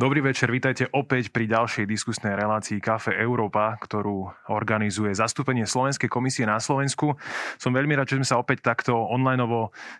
[0.00, 6.48] Dobrý večer, vítajte opäť pri ďalšej diskusnej relácii Kafe Európa, ktorú organizuje zastúpenie Slovenskej komisie
[6.48, 7.20] na Slovensku.
[7.60, 9.44] Som veľmi rád, že sme sa opäť takto online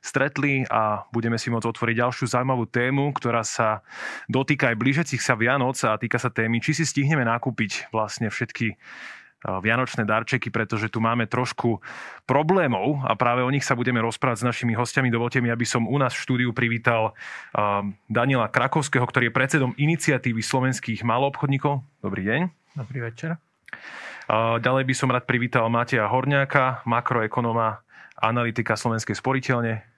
[0.01, 3.85] stretli a budeme si môcť otvoriť ďalšiu zaujímavú tému, ktorá sa
[4.25, 8.81] dotýka aj blížiacich sa Vianoc a týka sa témy, či si stihneme nakúpiť vlastne všetky
[9.41, 11.81] vianočné darčeky, pretože tu máme trošku
[12.29, 15.09] problémov a práve o nich sa budeme rozprávať s našimi hostiami.
[15.09, 17.17] Dovolte mi, aby som u nás v štúdiu privítal
[18.07, 21.81] Daniela Krakovského, ktorý je predsedom iniciatívy slovenských maloobchodníkov.
[22.05, 22.41] Dobrý deň.
[22.77, 23.41] Dobrý večer.
[24.61, 27.83] Ďalej by som rád privítal Mateja Horňáka, makroekonoma,
[28.21, 29.90] analytika Slovenskej sporiteľne.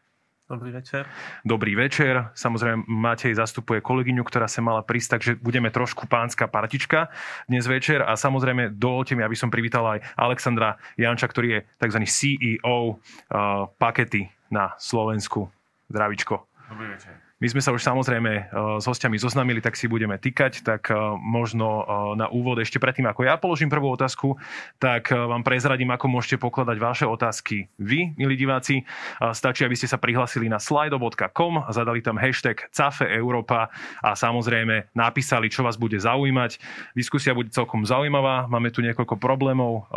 [0.52, 1.08] Dobrý večer.
[1.48, 2.28] Dobrý večer.
[2.36, 7.08] Samozrejme, Matej zastupuje kolegyňu, ktorá sa mala prísť, takže budeme trošku pánska partička
[7.48, 8.04] dnes večer.
[8.04, 11.98] A samozrejme, dovolte mi, aby som privítal aj Alexandra Janča, ktorý je tzv.
[12.04, 15.48] CEO uh, pakety na Slovensku.
[15.88, 16.44] Zdravičko.
[16.68, 17.31] Dobrý večer.
[17.42, 18.42] My sme sa už samozrejme e,
[18.78, 23.02] s hostiami zoznamili, tak si budeme týkať, tak e, možno e, na úvod ešte predtým,
[23.10, 24.38] ako ja položím prvú otázku,
[24.78, 28.86] tak vám prezradím, ako môžete pokladať vaše otázky vy, milí diváci.
[29.18, 35.50] Stačí, aby ste sa prihlasili na slido.com, zadali tam hashtag CAFE Európa a samozrejme napísali,
[35.50, 36.62] čo vás bude zaujímať.
[36.94, 39.90] Diskusia bude celkom zaujímavá, máme tu niekoľko problémov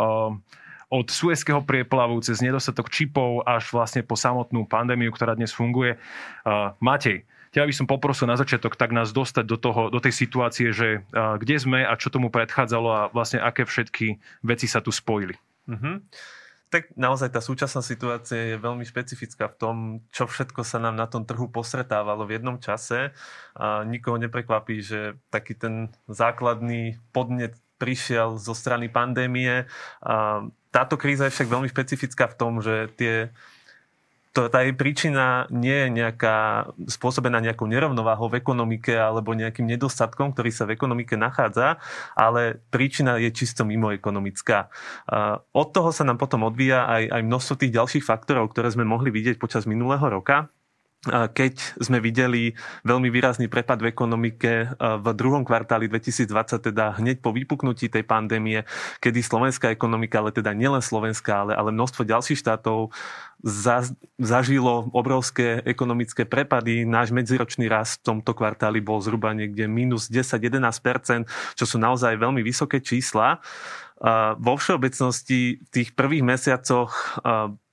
[0.86, 5.98] od Suezského prieplavu cez nedostatok čipov až vlastne po samotnú pandémiu, ktorá dnes funguje.
[6.78, 7.26] Matej,
[7.56, 11.08] ja by som poprosil na začiatok tak nás dostať do, toho, do tej situácie, že
[11.16, 15.34] kde sme a čo tomu predchádzalo a vlastne aké všetky veci sa tu spojili.
[15.64, 15.96] Mm-hmm.
[16.66, 19.76] Tak naozaj tá súčasná situácia je veľmi špecifická v tom,
[20.10, 23.14] čo všetko sa nám na tom trhu posretávalo v jednom čase.
[23.54, 29.70] A nikoho neprekvapí, že taký ten základný podnet prišiel zo strany pandémie.
[30.02, 30.42] A
[30.74, 33.30] táto kríza je však veľmi špecifická v tom, že tie
[34.36, 40.36] to, tá jej príčina nie je nejaká spôsobená nejakou nerovnováhou v ekonomike alebo nejakým nedostatkom,
[40.36, 41.80] ktorý sa v ekonomike nachádza,
[42.12, 44.68] ale príčina je čisto mimo ekonomická.
[45.56, 49.08] Od toho sa nám potom odvíja aj, aj množstvo tých ďalších faktorov, ktoré sme mohli
[49.08, 50.52] vidieť počas minulého roka
[51.08, 52.52] keď sme videli
[52.82, 58.66] veľmi výrazný prepad v ekonomike v druhom kvartáli 2020, teda hneď po vypuknutí tej pandémie,
[58.98, 62.90] kedy slovenská ekonomika, ale teda nielen slovenská, ale, ale množstvo ďalších štátov
[63.44, 63.86] za,
[64.16, 66.88] zažilo obrovské ekonomické prepady.
[66.88, 72.40] Náš medziročný rast v tomto kvartáli bol zhruba niekde minus 10-11%, čo sú naozaj veľmi
[72.42, 73.38] vysoké čísla.
[74.36, 77.20] Vo všeobecnosti v tých prvých mesiacoch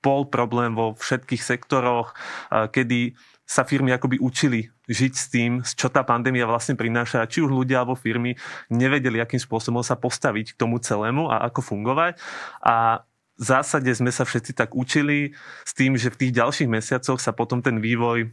[0.03, 2.11] bol problém vo všetkých sektoroch,
[2.51, 7.27] kedy sa firmy akoby učili žiť s tým, čo tá pandémia vlastne prináša.
[7.27, 8.35] Či už ľudia alebo firmy
[8.67, 12.19] nevedeli, akým spôsobom sa postaviť k tomu celému a ako fungovať.
[12.63, 13.07] A
[13.39, 17.35] v zásade sme sa všetci tak učili s tým, že v tých ďalších mesiacoch sa
[17.35, 18.31] potom ten vývoj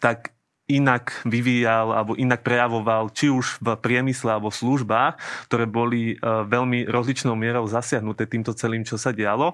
[0.00, 0.34] tak
[0.72, 5.14] inak vyvíjal alebo inak prejavoval, či už v priemysle alebo v službách,
[5.48, 9.52] ktoré boli e, veľmi rozličnou mierou zasiahnuté týmto celým, čo sa dialo,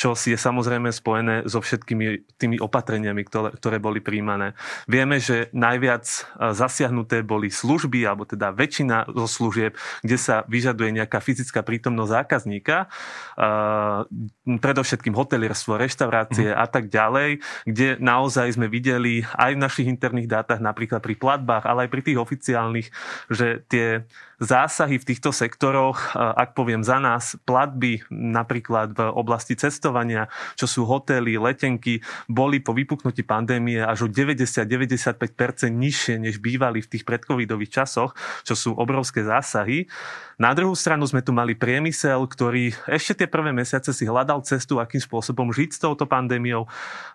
[0.00, 4.56] čo je samozrejme spojené so všetkými tými opatreniami, ktoré, ktoré boli príjmané.
[4.88, 6.20] Vieme, že najviac e,
[6.56, 12.76] zasiahnuté boli služby, alebo teda väčšina zo služieb, kde sa vyžaduje nejaká fyzická prítomnosť zákazníka,
[12.84, 16.58] e, predovšetkým hotelierstvo, reštaurácie mm.
[16.58, 21.64] a tak ďalej, kde naozaj sme videli aj v našich interných dátach, napríklad pri platbách,
[21.64, 22.88] ale aj pri tých oficiálnych,
[23.30, 24.04] že tie
[24.42, 30.26] zásahy v týchto sektoroch, ak poviem za nás, platby napríklad v oblasti cestovania,
[30.58, 36.90] čo sú hotely, letenky, boli po vypuknutí pandémie až o 90-95% nižšie, než bývali v
[36.90, 39.86] tých predcovidových časoch, čo sú obrovské zásahy.
[40.34, 44.82] Na druhú stranu sme tu mali priemysel, ktorý ešte tie prvé mesiace si hľadal cestu,
[44.82, 46.66] akým spôsobom žiť s touto pandémiou,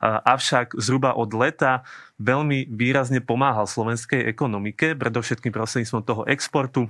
[0.01, 1.83] avšak zhruba od leta
[2.19, 6.87] veľmi výrazne pomáhal slovenskej ekonomike, predovšetkým prostredníctvom toho exportu,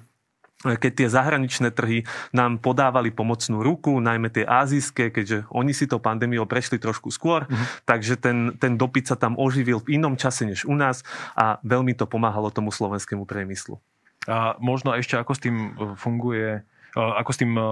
[0.59, 2.03] keď tie zahraničné trhy
[2.35, 7.47] nám podávali pomocnú ruku, najmä tie azijské, keďže oni si to pandémiou prešli trošku skôr,
[7.47, 7.65] uh-huh.
[7.87, 11.07] takže ten, ten dopyt sa tam oživil v inom čase než u nás
[11.39, 13.79] a veľmi to pomáhalo tomu slovenskému priemyslu.
[14.27, 17.63] A možno ešte ako s tým e, funguje e, ako s tým e,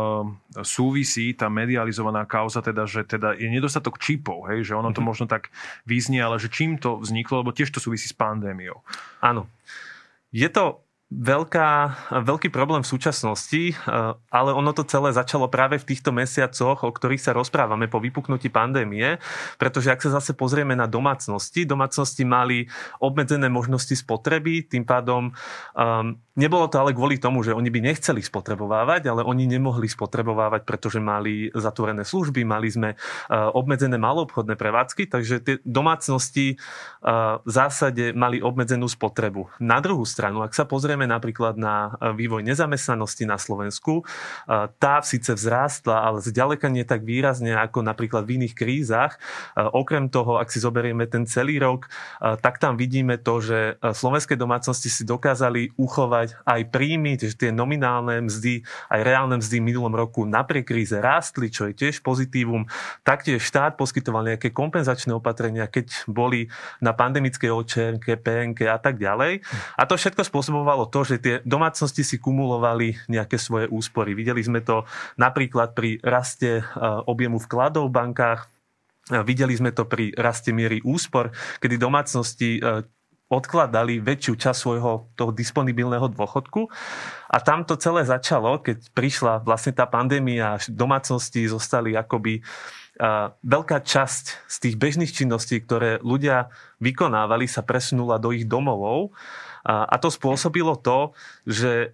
[0.63, 5.11] súvisí tá medializovaná kauza, teda, že teda je nedostatok čipov, hej, že ono to uh-huh.
[5.11, 5.51] možno tak
[5.83, 8.79] vyznie, ale že čím to vzniklo, lebo tiež to súvisí s pandémiou.
[9.19, 9.51] Áno.
[10.31, 11.71] Je to veľká,
[12.27, 13.75] veľký problém v súčasnosti, eh,
[14.27, 18.51] ale ono to celé začalo práve v týchto mesiacoch, o ktorých sa rozprávame po vypuknutí
[18.51, 19.15] pandémie,
[19.55, 22.67] pretože ak sa zase pozrieme na domácnosti, domácnosti mali
[22.99, 28.21] obmedzené možnosti spotreby, tým pádom um, nebolo to ale kvôli tomu, že oni by nechceli
[28.21, 32.93] spotrebovávať, ale oni nemohli spotrebovávať, pretože mali zatvorené služby, mali sme
[33.33, 36.61] obmedzené maloobchodné prevádzky, takže tie domácnosti
[37.41, 39.49] v zásade mali obmedzenú spotrebu.
[39.57, 44.05] Na druhú stranu, ak sa pozrieme napríklad na vývoj nezamestnanosti na Slovensku,
[44.77, 49.17] tá síce vzrástla, ale zďaleka nie tak výrazne ako napríklad v iných krízach.
[49.57, 51.89] Okrem toho, ak si zoberieme ten celý rok,
[52.21, 58.25] tak tam vidíme to, že slovenské domácnosti si dokázali uchovať aj príjmy, že tie nominálne
[58.27, 62.67] mzdy, aj reálne mzdy v minulom roku napriek kríze rástli, čo je tiež pozitívum.
[63.03, 66.51] Taktiež štát poskytoval nejaké kompenzačné opatrenia, keď boli
[66.83, 69.43] na pandemickej očerke, PNK a tak ďalej.
[69.79, 74.17] A to všetko spôsobovalo to, že tie domácnosti si kumulovali nejaké svoje úspory.
[74.17, 74.83] Videli sme to
[75.15, 76.65] napríklad pri raste
[77.05, 78.41] objemu vkladov v bankách,
[79.07, 81.31] Videli sme to pri raste miery úspor,
[81.63, 82.59] kedy domácnosti
[83.27, 86.71] odkladali väčšiu časť svojho toho disponibilného dôchodku.
[87.27, 92.39] A tam to celé začalo, keď prišla vlastne tá pandémia domácnosti zostali akoby
[93.43, 96.49] veľká časť z tých bežných činností, ktoré ľudia
[96.81, 99.13] vykonávali, sa presunula do ich domovov.
[99.67, 101.13] A to spôsobilo to,
[101.45, 101.93] že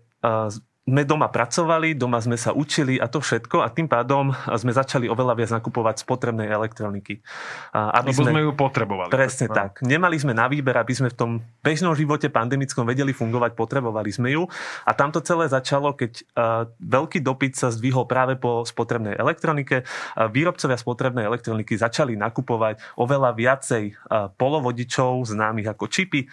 [0.83, 5.07] sme doma pracovali, doma sme sa učili a to všetko a tým pádom sme začali
[5.07, 7.23] oveľa viac nakupovať spotrebnej elektroniky.
[7.71, 9.07] Aby Lebo sme, sme ju potrebovali.
[9.07, 9.79] Presne tak.
[9.79, 9.87] tak.
[9.87, 11.31] Nemali sme na výber, aby sme v tom
[11.63, 14.43] bežnom živote pandemickom vedeli fungovať, potrebovali sme ju.
[14.83, 19.87] A tamto celé začalo, keď uh, veľký dopyt sa zdvihol práve po spotrebnej elektronike.
[20.19, 26.27] Uh, výrobcovia spotrebnej elektroniky začali nakupovať oveľa viacej uh, polovodičov, známych ako čipy.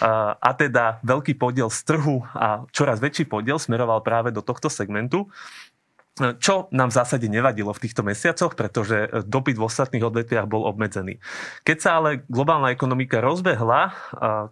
[0.00, 4.70] A teda veľký podiel z trhu a čoraz väčší podiel smeroval smeroval práve do tohto
[4.70, 5.26] segmentu.
[6.20, 11.16] Čo nám v zásade nevadilo v týchto mesiacoch, pretože dopyt v ostatných odvetviach bol obmedzený.
[11.64, 13.94] Keď sa ale globálna ekonomika rozbehla,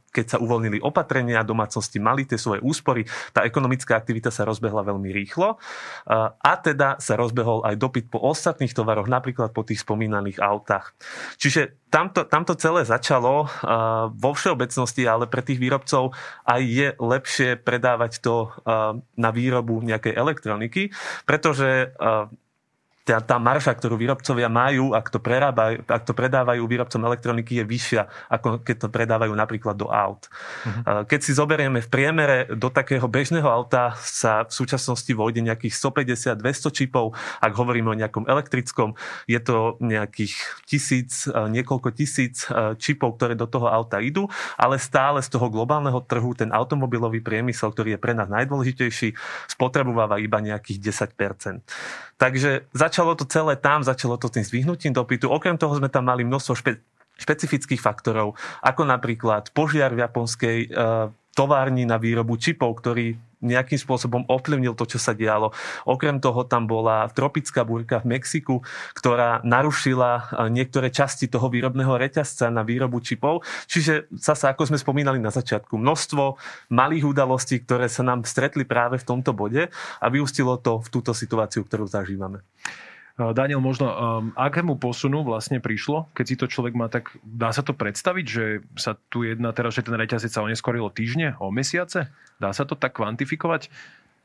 [0.09, 3.05] keď sa uvoľnili opatrenia, domácnosti mali tie svoje úspory,
[3.37, 5.61] tá ekonomická aktivita sa rozbehla veľmi rýchlo
[6.41, 10.97] a teda sa rozbehol aj dopyt po ostatných tovaroch, napríklad po tých spomínaných autách.
[11.37, 13.45] Čiže tamto, tamto celé začalo
[14.17, 16.17] vo všeobecnosti, ale pre tých výrobcov
[16.49, 18.57] aj je lepšie predávať to
[19.21, 20.83] na výrobu nejakej elektroniky,
[21.29, 22.27] pretože uh,
[23.09, 27.65] tá, tá marža, ktorú výrobcovia majú, ak to, prerábajú, ak to predávajú výrobcom elektroniky, je
[27.65, 30.29] vyššia, ako keď to predávajú napríklad do aut.
[30.29, 31.09] Uh-huh.
[31.09, 36.69] Keď si zoberieme v priemere do takého bežného auta sa v súčasnosti vojde nejakých 150-200
[36.85, 38.93] čipov, ak hovoríme o nejakom elektrickom,
[39.25, 40.37] je to nejakých
[40.69, 44.29] tisíc, e, niekoľko tisíc e, čipov, ktoré do toho auta idú,
[44.61, 49.17] ale stále z toho globálneho trhu ten automobilový priemysel, ktorý je pre nás najdôležitejší,
[49.49, 51.65] spotrebováva iba nejakých 10%.
[52.19, 52.67] Takže
[52.99, 55.31] začalo to celé tam, začalo to tým zvyhnutím dopytu.
[55.31, 56.83] Okrem toho sme tam mali množstvo špe-
[57.15, 60.69] špecifických faktorov, ako napríklad požiar v japonskej e,
[61.31, 65.55] továrni na výrobu čipov, ktorý nejakým spôsobom ovplyvnil to, čo sa dialo.
[65.87, 68.67] Okrem toho tam bola tropická búrka v Mexiku,
[68.99, 73.47] ktorá narušila e, niektoré časti toho výrobného reťazca na výrobu čipov.
[73.71, 76.35] Čiže zase, ako sme spomínali na začiatku, množstvo
[76.75, 79.71] malých udalostí, ktoré sa nám stretli práve v tomto bode
[80.03, 82.43] a vyústilo to v túto situáciu, ktorú zažívame.
[83.19, 83.97] Eh, Daniel, možno um,
[84.39, 88.45] akému posunu vlastne prišlo, keď si to človek má tak, dá sa to predstaviť, že
[88.79, 92.15] sa tu jedna teraz, že ten reťazec sa oneskorilo týždne, o mesiace?
[92.39, 93.75] Dá sa to tak kvantifikovať?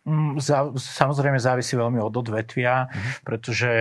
[0.04, 0.36] Mm,
[0.76, 3.24] samozrejme závisí veľmi od odvetvia, uh-huh.
[3.24, 3.72] pretože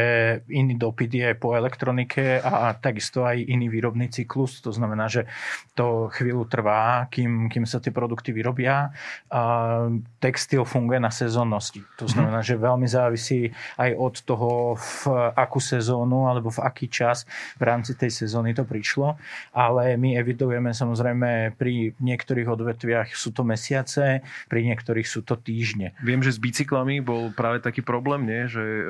[0.46, 4.62] iný dopyt je po elektronike a takisto aj iný výrobný cyklus.
[4.62, 5.26] To znamená, že
[5.75, 8.94] to chvíľu trvá, kým, kým sa tie produkty vyrobia.
[9.35, 9.42] A
[10.23, 11.82] textil funguje na sezónnosti.
[11.99, 12.12] To mhm.
[12.14, 12.54] znamená, uh-huh.
[12.54, 13.50] že veľmi závisí
[13.82, 14.94] aj od toho, v
[15.35, 17.26] akú sezónu alebo v aký čas
[17.58, 19.18] v rámci tej sezóny to prišlo.
[19.50, 25.90] Ale my evidujeme samozrejme pri niektorých odvetviach sú to mesiace, pri niektorých sú to týždne
[26.12, 28.45] viem, že s bicyklami bol práve taký problém, nie?
[28.45, 28.85] že e,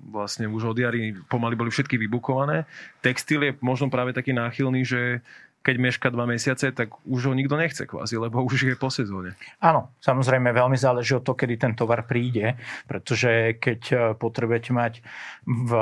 [0.00, 2.64] vlastne už od jary pomaly boli všetky vybukované.
[3.04, 5.20] Textil je možno práve taký náchylný, že
[5.64, 9.32] keď meška dva mesiace, tak už ho nikto nechce kvázi, lebo už je po sezóne.
[9.64, 15.00] Áno, samozrejme veľmi záleží od toho, kedy ten tovar príde, pretože keď e, potrebujete mať
[15.48, 15.72] v,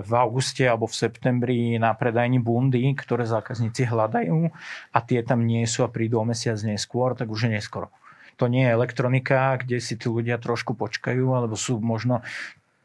[0.00, 4.48] v auguste alebo v septembri na predajni bundy, ktoré zákazníci hľadajú
[4.96, 7.92] a tie tam nie sú a prídu o mesiac neskôr, tak už je neskoro
[8.42, 12.26] to nie je elektronika, kde si tí ľudia trošku počkajú, alebo sú možno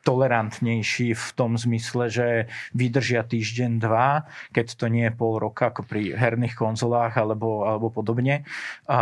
[0.05, 2.27] tolerantnejší v tom zmysle, že
[2.71, 4.23] vydržia týždeň, dva,
[4.55, 8.47] keď to nie je pol roka, ako pri herných konzolách alebo, alebo podobne.
[8.87, 8.99] A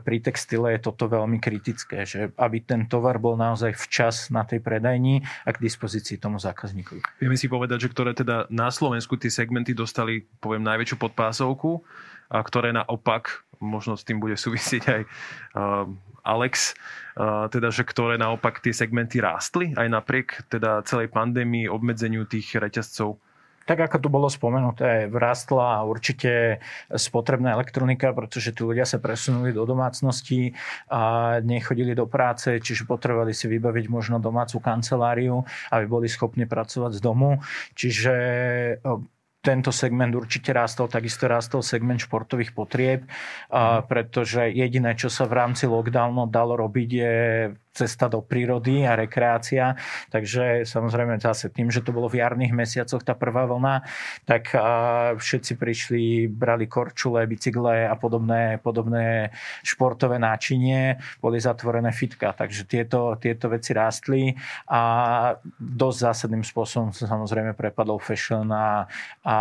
[0.00, 4.64] pri textile je toto veľmi kritické, že aby ten tovar bol naozaj včas na tej
[4.64, 7.04] predajni a k dispozícii tomu zákazníkovi.
[7.20, 11.84] Vieme si povedať, že ktoré teda na Slovensku tie segmenty dostali, poviem, najväčšiu podpásovku,
[12.30, 15.02] ktoré naopak možno s tým bude súvisieť aj
[16.22, 16.76] Alex,
[17.48, 23.16] teda, že ktoré naopak tie segmenty rástli aj napriek teda celej pandémii, obmedzeniu tých reťazcov?
[23.68, 26.56] Tak ako tu bolo spomenuté, vrastla určite
[26.88, 30.56] spotrebná elektronika, pretože tu ľudia sa presunuli do domácnosti
[30.88, 36.96] a nechodili do práce, čiže potrebovali si vybaviť možno domácu kanceláriu, aby boli schopní pracovať
[36.96, 37.44] z domu.
[37.76, 38.14] Čiže
[39.48, 43.08] tento segment určite rástol, takisto rástol segment športových potrieb,
[43.88, 47.16] pretože jediné, čo sa v rámci lockdownu dalo robiť, je
[47.78, 49.78] cesta do prírody a rekreácia.
[50.10, 53.86] Takže samozrejme zase tým, že to bolo v jarných mesiacoch tá prvá vlna,
[54.26, 54.50] tak
[55.14, 59.30] všetci prišli, brali korčule, bicykle a podobné, podobné
[59.62, 62.34] športové náčinie, boli zatvorené fitka.
[62.34, 64.34] Takže tieto, tieto veci rástli
[64.66, 64.82] a
[65.58, 68.88] dosť zásadným spôsobom sa samozrejme prepadol fashion a,
[69.22, 69.36] a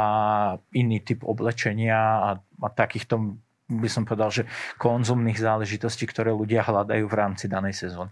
[0.76, 4.44] iný typ oblečenia a, a takýchto by som povedal, že
[4.80, 8.12] konzumných záležitostí, ktoré ľudia hľadajú v rámci danej sezóny.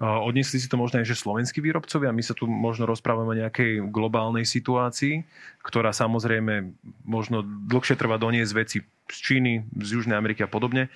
[0.00, 2.08] Odnesli si to možno aj, že slovenskí výrobcovia.
[2.08, 5.28] My sa tu možno rozprávame o nejakej globálnej situácii,
[5.60, 6.72] ktorá samozrejme
[7.04, 8.80] možno dlhšie trvá doniesť veci
[9.12, 10.88] z Číny, z Južnej Ameriky a podobne.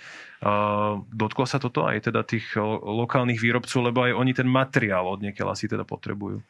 [1.13, 5.53] Dotklo sa toto aj teda tých lokálnych výrobcov, lebo aj oni ten materiál od niekiaľ
[5.53, 6.41] asi teda potrebujú?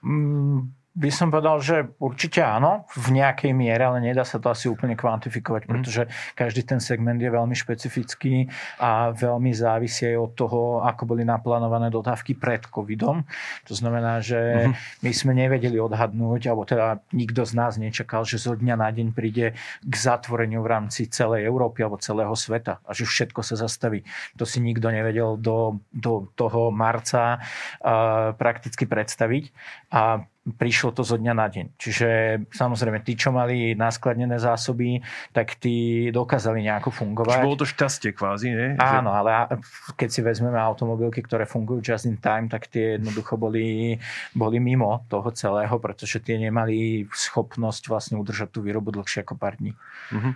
[0.00, 4.66] Mm, by som povedal, že určite áno, v nejakej miere, ale nedá sa to asi
[4.66, 5.70] úplne kvantifikovať, mm.
[5.70, 6.02] pretože
[6.34, 8.50] každý ten segment je veľmi špecifický
[8.82, 13.22] a veľmi závisí aj od toho, ako boli naplánované dodávky pred covidom.
[13.70, 14.72] To znamená, že mm.
[15.06, 19.14] my sme nevedeli odhadnúť, alebo teda nikto z nás nečakal, že zo dňa na deň
[19.14, 19.54] príde
[19.86, 24.02] k zatvoreniu v rámci celej Európy alebo celého sveta a že všetko sa zastaví.
[24.42, 29.54] To si nikto nevedel do, do toho marca uh, prakticky predstaviť.
[29.94, 31.66] A prišlo to zo dňa na deň.
[31.76, 32.08] Čiže
[32.50, 37.40] samozrejme, tí, čo mali naskladnené zásoby, tak tí dokázali nejako fungovať.
[37.40, 38.68] Čiže bolo to šťastie kvázi, nie?
[38.80, 39.60] Áno, ale
[39.94, 43.98] keď si vezmeme automobilky, ktoré fungujú just in time, tak tie jednoducho boli,
[44.34, 49.56] boli mimo toho celého, pretože tie nemali schopnosť vlastne udržať tú výrobu dlhšie ako pár
[49.60, 49.76] dní.
[50.10, 50.32] Uh-huh.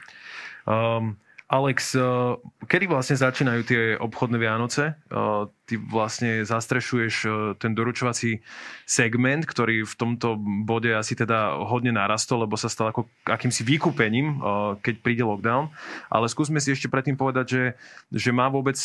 [0.65, 1.19] Um,
[1.55, 2.03] Alex, eh,
[2.67, 4.99] kedy vlastne začínajú tie obchodné Vianoce?
[4.99, 7.33] Eh, ty vlastne zastrešuješ eh,
[7.63, 8.43] ten doručovací
[8.83, 10.35] segment, ktorý v tomto
[10.67, 14.43] bode asi teda hodne narastol, lebo sa stal ako akýmsi vykúpením,
[14.83, 15.71] keď príde lockdown.
[16.11, 17.65] Ale skúsme si ešte predtým povedať, že,
[18.11, 18.77] že má vôbec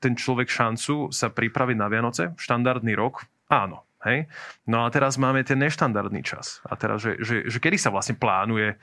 [0.00, 2.32] ten človek šancu sa pripraviť na Vianoce?
[2.38, 3.26] Štandardný rok?
[3.50, 3.84] Áno.
[4.06, 4.28] Hej?
[4.64, 6.64] No a teraz máme ten neštandardný čas.
[6.64, 8.76] A teraz, že, že, že kedy sa vlastne plánuje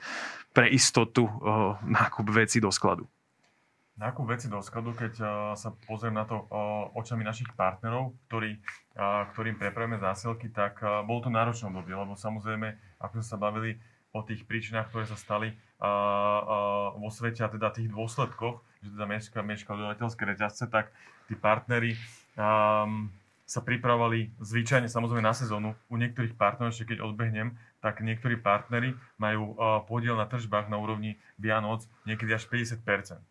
[0.54, 1.26] pre istotu
[1.82, 3.08] nákup veci do skladu?
[3.92, 8.56] Nákup veci do skladu, keď uh, sa pozriem na to uh, očami našich partnerov, ktorí,
[8.96, 12.72] uh, ktorým prepravíme zásielky, tak uh, bolo to náročné obdobie, lebo samozrejme,
[13.04, 13.76] ako sme sa bavili
[14.12, 15.56] o tých príčinách, ktoré sa stali
[16.94, 20.92] vo svete a teda tých dôsledkoch, že teda meška, meška dodavateľské reťazce, tak
[21.26, 21.96] tí partnery
[22.38, 23.10] um,
[23.42, 25.74] sa pripravovali zvyčajne samozrejme na sezónu.
[25.90, 30.78] U niektorých partnerov, ešte keď odbehnem, tak niektorí partnery majú uh, podiel na tržbách na
[30.78, 32.78] úrovni Vianoc niekedy až 50%.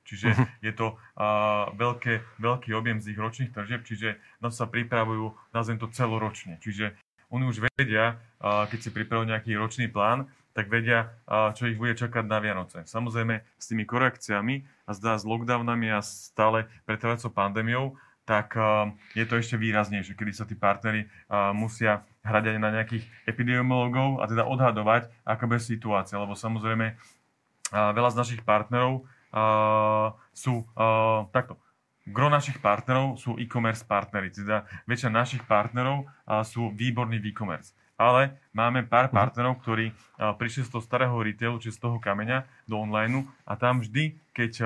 [0.04, 0.46] Čiže uh-huh.
[0.60, 5.32] je to uh, veľké, veľký objem z ich ročných tržieb, čiže na to sa pripravujú,
[5.56, 6.60] nazvem to celoročne.
[6.60, 7.00] Čiže
[7.32, 11.80] oni už vedia, uh, keď si pripravujú nejaký ročný plán, tak vedia, uh, čo ich
[11.80, 12.84] bude čakať na Vianoce.
[12.84, 18.54] Samozrejme s tými korekciami a zdá s lockdownami a stále pretrvacou pandémiou, tak
[19.18, 21.10] je to ešte výraznejšie, kedy sa tí partnery
[21.58, 26.22] musia hrať aj na nejakých epidemiologov a teda odhadovať, aká bude situácia.
[26.22, 26.98] Lebo samozrejme
[27.72, 29.10] veľa z našich partnerov
[30.36, 30.68] sú
[31.34, 31.58] takto.
[32.02, 36.10] Gro našich partnerov sú e-commerce partnery, teda väčšina našich partnerov
[36.46, 37.78] sú výborní v e-commerce.
[38.02, 39.14] Ale máme pár mhm.
[39.14, 43.82] partnerov, ktorí prišli z toho starého retailu, či z toho kameňa do online a tam
[43.86, 44.66] vždy, keď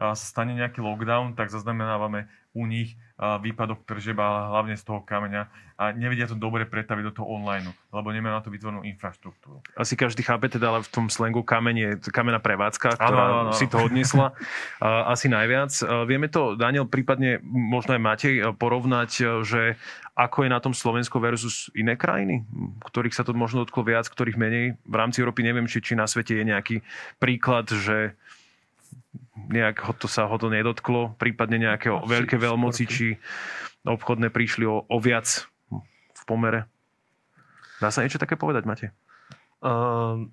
[0.00, 5.48] sa stane nejaký lockdown, tak zaznamenávame u nich výpadok tržeb a hlavne z toho kameňa
[5.78, 9.62] a nevedia to dobre pretaviť do toho online, lebo nemajú na to vytvorenú infraštruktúru.
[9.78, 13.42] Asi každý chápe teda, ale v tom slengu kameň je kamená prevádzka, ktorá ano, ano,
[13.48, 13.52] ano.
[13.56, 14.36] si to odniesla
[14.82, 15.70] asi najviac.
[16.04, 19.10] Vieme to, Daniel, prípadne možno aj Matej, porovnať,
[19.46, 19.78] že
[20.12, 22.44] ako je na tom Slovensko versus iné krajiny,
[22.84, 24.76] ktorých sa to možno dotklo viac, ktorých menej.
[24.82, 26.76] V rámci Európy neviem, či, či na svete je nejaký
[27.16, 28.12] príklad, že
[29.36, 33.06] nejak ho to sa ho to nedotklo, prípadne nejaké Asi, veľké veľmoci, či
[33.82, 35.48] obchodné prišli o, o viac
[36.12, 36.68] v pomere.
[37.80, 38.86] Dá sa niečo také povedať, Mate?
[39.62, 40.30] Uh,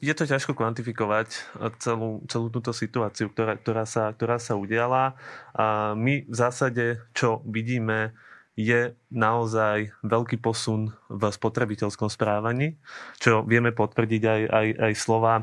[0.00, 1.28] je to ťažko kvantifikovať
[1.76, 5.18] celú, celú túto situáciu, ktorá, ktorá, sa, ktorá sa udiala.
[5.52, 8.16] A my v zásade, čo vidíme,
[8.56, 12.76] je naozaj veľký posun v spotrebiteľskom správaní,
[13.16, 15.34] čo vieme potvrdiť aj, aj, aj slova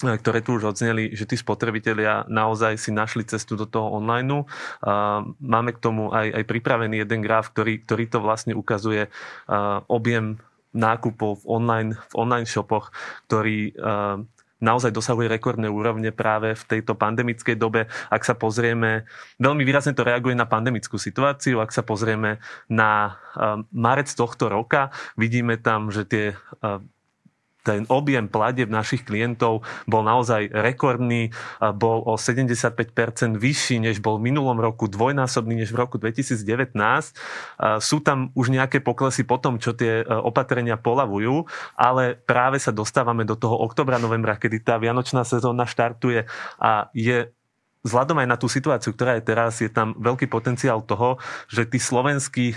[0.00, 4.48] ktoré tu už odzneli, že tí spotrebitelia naozaj si našli cestu do toho online.
[5.40, 9.12] Máme k tomu aj, aj pripravený jeden graf, ktorý, ktorý to vlastne ukazuje
[9.92, 10.40] objem
[10.72, 12.94] nákupov v online, v online shopoch,
[13.28, 13.76] ktorý
[14.60, 17.88] naozaj dosahuje rekordné úrovne práve v tejto pandemickej dobe.
[18.12, 19.08] Ak sa pozrieme,
[19.40, 23.16] veľmi výrazne to reaguje na pandemickú situáciu, ak sa pozrieme na
[23.72, 26.24] marec tohto roka, vidíme tam, že tie
[27.62, 31.32] ten objem platieb našich klientov bol naozaj rekordný,
[31.76, 36.40] bol o 75% vyšší, než bol v minulom roku, dvojnásobný než v roku 2019.
[37.80, 41.44] Sú tam už nejaké poklesy po tom, čo tie e, opatrenia polavujú,
[41.76, 46.24] ale práve sa dostávame do toho oktobra, novembra, kedy tá vianočná sezóna štartuje
[46.56, 47.28] a je
[47.84, 51.16] vzhľadom aj na tú situáciu, ktorá je teraz, je tam veľký potenciál toho,
[51.48, 52.52] že tí slovenskí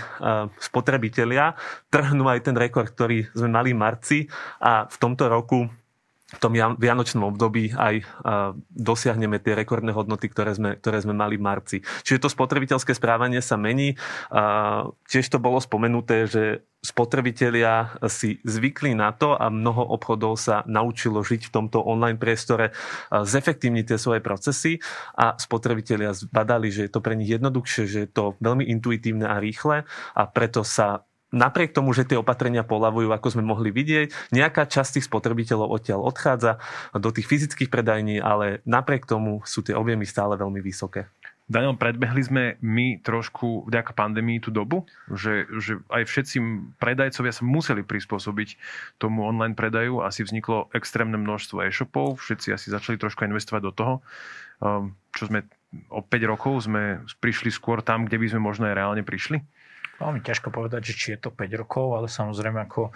[0.60, 1.56] spotrebitelia
[1.88, 4.18] trhnú aj ten rekord, ktorý sme mali v marci
[4.60, 5.68] a v tomto roku
[6.34, 8.02] v tom vianočnom období aj
[8.74, 11.78] dosiahneme tie rekordné hodnoty, ktoré sme, ktoré sme mali v marci.
[12.02, 13.94] Čiže to spotrebiteľské správanie sa mení.
[15.06, 21.24] Tiež to bolo spomenuté, že spotrebitelia si zvykli na to a mnoho obchodov sa naučilo
[21.24, 22.76] žiť v tomto online priestore,
[23.08, 24.84] zefektívniť tie svoje procesy
[25.16, 29.40] a spotrebitelia zbadali, že je to pre nich jednoduchšie, že je to veľmi intuitívne a
[29.40, 34.70] rýchle a preto sa napriek tomu, že tie opatrenia polavujú, ako sme mohli vidieť, nejaká
[34.70, 36.62] časť tých spotrebiteľov odtiaľ odchádza
[36.94, 41.10] do tých fyzických predajní, ale napriek tomu sú tie objemy stále veľmi vysoké.
[41.44, 46.36] Daniel, predbehli sme my trošku vďaka pandémii tú dobu, že, že aj všetci
[46.80, 48.56] predajcovia sa museli prispôsobiť
[48.96, 50.00] tomu online predaju.
[50.00, 53.94] Asi vzniklo extrémne množstvo e-shopov, všetci asi začali trošku investovať do toho.
[54.64, 55.44] Ehm, čo sme
[55.92, 59.44] o 5 rokov sme prišli skôr tam, kde by sme možno aj reálne prišli?
[59.94, 62.90] Veľmi ťažko povedať, že či je to 5 rokov, ale samozrejme ako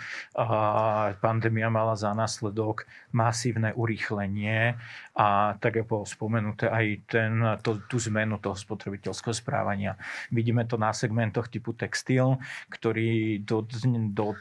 [1.22, 4.74] pandémia mala za následok masívne urýchlenie
[5.14, 9.94] a tak je bolo spomenuté aj ten, to, tú zmenu toho spotrebiteľského správania.
[10.34, 12.38] Vidíme to na segmentoch typu textil,
[12.70, 13.62] ktorý do,
[14.10, 14.34] do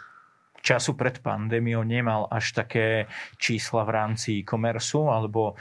[0.67, 3.07] času pred pandémiou nemal až také
[3.39, 5.55] čísla v rámci e-commerce, alebo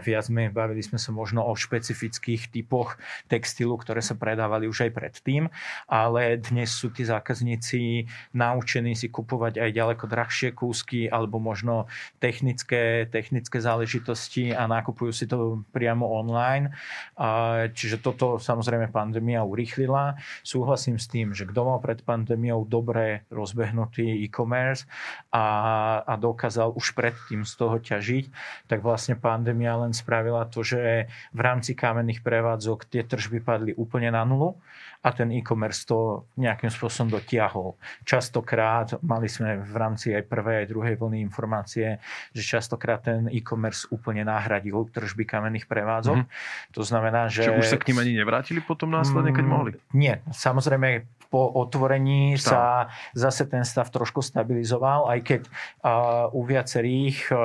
[0.00, 2.96] viac sme, bavili sme sa možno o špecifických typoch
[3.28, 5.52] textilu, ktoré sa predávali už aj predtým,
[5.84, 11.84] ale dnes sú tí zákazníci naučení si kupovať aj ďaleko drahšie kúsky alebo možno
[12.16, 16.72] technické, technické záležitosti a nakupujú si to priamo online.
[17.74, 20.16] Čiže toto samozrejme pandémia urýchlila.
[20.46, 24.86] Súhlasím s tým, že kto mal pred pandémiou dobre rozbehnutý e e-commerce
[25.34, 25.44] a,
[26.06, 28.30] a dokázal už predtým z toho ťažiť,
[28.70, 34.14] tak vlastne pandémia len spravila to, že v rámci kamenných prevádzok tie tržby padli úplne
[34.14, 34.54] na nulu
[34.98, 37.78] a ten e-commerce to nejakým spôsobom dotiahol.
[38.02, 42.02] Častokrát, mali sme v rámci aj prvej, aj druhej vlny informácie,
[42.34, 46.18] že častokrát ten e-commerce úplne nahradil tržby kamenných prevádzok.
[46.26, 46.74] Mm-hmm.
[46.74, 47.46] To znamená, že...
[47.46, 49.70] Čiže už sa k ním ani nevrátili potom následne, keď mm, mohli?
[49.94, 52.48] Nie, samozrejme po otvorení Stav.
[52.50, 52.62] sa
[53.14, 57.38] zase ten stav trošku stabilizoval, aj keď uh, u viacerých uh,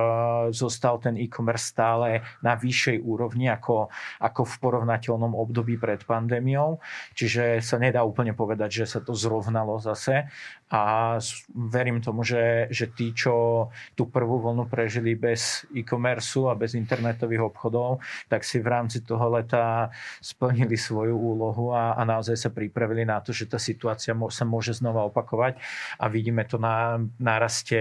[0.50, 3.92] zostal ten e-commerce stále na vyššej úrovni ako,
[4.24, 6.80] ako v porovnateľnom období pred pandémiou.
[7.14, 10.30] Čiže že sa nedá úplne povedať, že sa to zrovnalo zase
[10.74, 11.16] a
[11.54, 17.54] verím tomu, že, že tí, čo tú prvú vlnu prežili bez e-commerce a bez internetových
[17.54, 23.06] obchodov, tak si v rámci toho leta splnili svoju úlohu a, a naozaj sa pripravili
[23.06, 25.62] na to, že tá situácia sa môže znova opakovať.
[26.02, 27.78] A vidíme to na náraste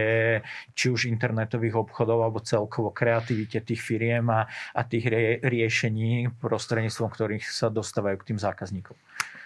[0.77, 4.45] či už internetových obchodov alebo celkovo kreativite tých firiem a,
[4.77, 8.97] a tých rie, riešení prostredníctvom ktorých sa dostávajú k tým zákazníkom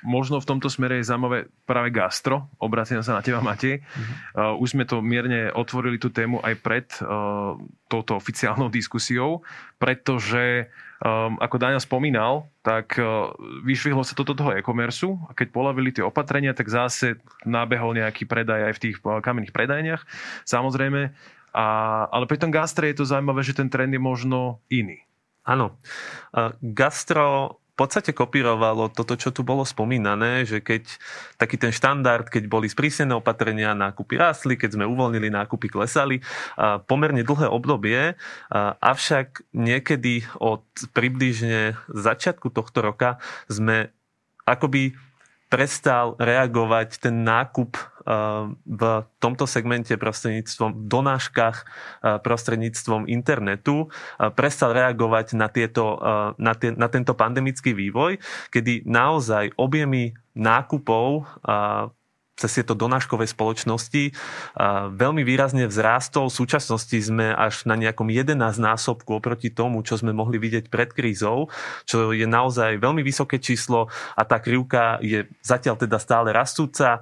[0.07, 2.47] možno v tomto smere je zaujímavé práve gastro.
[2.63, 3.83] Obraciam sa na teba, Matej.
[3.83, 4.17] Mm-hmm.
[4.39, 7.59] Uh, už sme to mierne otvorili tú tému aj pred uh,
[7.91, 9.43] touto oficiálnou diskusiou,
[9.83, 10.71] pretože
[11.03, 13.35] um, ako Daniel spomínal, tak uh,
[13.67, 18.71] vyšvihlo sa toto toho e-commerce a keď polavili tie opatrenia, tak zase nábehol nejaký predaj
[18.71, 20.07] aj v tých uh, kamenných predajniach.
[20.47, 21.11] Samozrejme,
[21.57, 21.67] a,
[22.13, 25.03] ale pri tom gastre je to zaujímavé, že ten trend je možno iný.
[25.43, 25.75] Áno.
[26.31, 30.89] Uh, gastro podstate kopírovalo toto, čo tu bolo spomínané, že keď
[31.37, 36.25] taký ten štandard, keď boli sprísnené opatrenia, nákupy rástli, keď sme uvoľnili, nákupy klesali,
[36.89, 38.17] pomerne dlhé obdobie,
[38.81, 40.65] avšak niekedy od
[40.97, 43.21] približne začiatku tohto roka
[43.53, 43.93] sme
[44.49, 44.97] akoby
[45.53, 47.77] prestal reagovať ten nákup
[48.07, 48.83] v
[49.19, 51.57] tomto segmente prostredníctvom, v donáškach
[52.23, 53.91] prostredníctvom internetu
[54.39, 55.99] prestal reagovať na, tieto,
[56.39, 58.23] na, tie, na tento pandemický vývoj,
[58.55, 61.27] kedy naozaj objemy nákupov
[62.37, 64.13] cez tieto donáškové spoločnosti
[64.93, 66.29] veľmi výrazne vzrástol.
[66.29, 70.93] V súčasnosti sme až na nejakom 11 násobku oproti tomu, čo sme mohli vidieť pred
[70.93, 71.49] krízou,
[71.89, 77.01] čo je naozaj veľmi vysoké číslo a tá krivka je zatiaľ teda stále rastúca.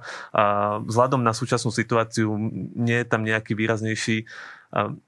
[0.87, 2.31] Vzhľadom na súčasnú situáciu
[2.73, 4.23] nie je tam nejaký výraznejší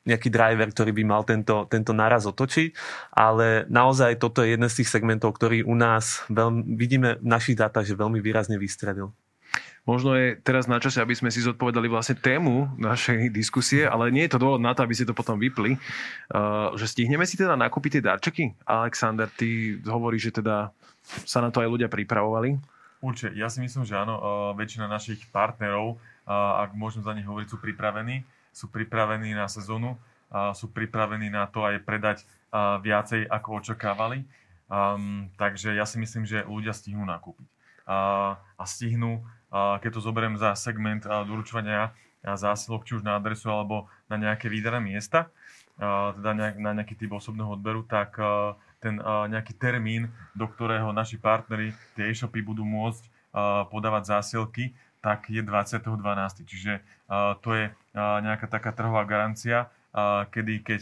[0.08, 2.72] nejaký driver, ktorý by mal tento, tento náraz otočiť,
[3.12, 7.60] ale naozaj toto je jeden z tých segmentov, ktorý u nás veľmi, vidíme v našich
[7.60, 9.12] dátach, že veľmi výrazne vystredil.
[9.88, 14.28] Možno je teraz na čase, aby sme si zodpovedali vlastne tému našej diskusie, ale nie
[14.28, 15.80] je to dôvod na to, aby si to potom vypli.
[16.28, 18.44] Uh, že stihneme si teda nakúpiť tie darčeky?
[18.68, 20.76] Alexander, ty hovoríš, že teda
[21.24, 22.60] sa na to aj ľudia pripravovali?
[23.00, 27.24] Určite, ja si myslím, že áno, uh, väčšina našich partnerov, uh, ak môžem za nich
[27.24, 28.28] hovoriť, sú pripravení.
[28.52, 34.28] Sú pripravení na sezónu, uh, sú pripravení na to aj predať uh, viacej, ako očakávali.
[34.68, 37.48] Um, takže ja si myslím, že ľudia stihnú nakúpiť.
[37.88, 43.88] Uh, a stihnú keď to zoberiem za segment doručovania zásilok, či už na adresu alebo
[44.12, 45.32] na nejaké výdané miesta,
[45.78, 48.18] teda na nejaký typ osobného odberu, tak
[48.84, 53.08] ten nejaký termín, do ktorého naši partnery, tie e-shopy budú môcť
[53.70, 56.44] podávať zásielky, tak je 20.12.
[56.44, 56.82] Čiže
[57.40, 59.70] to je nejaká taká trhová garancia,
[60.34, 60.82] kedy keď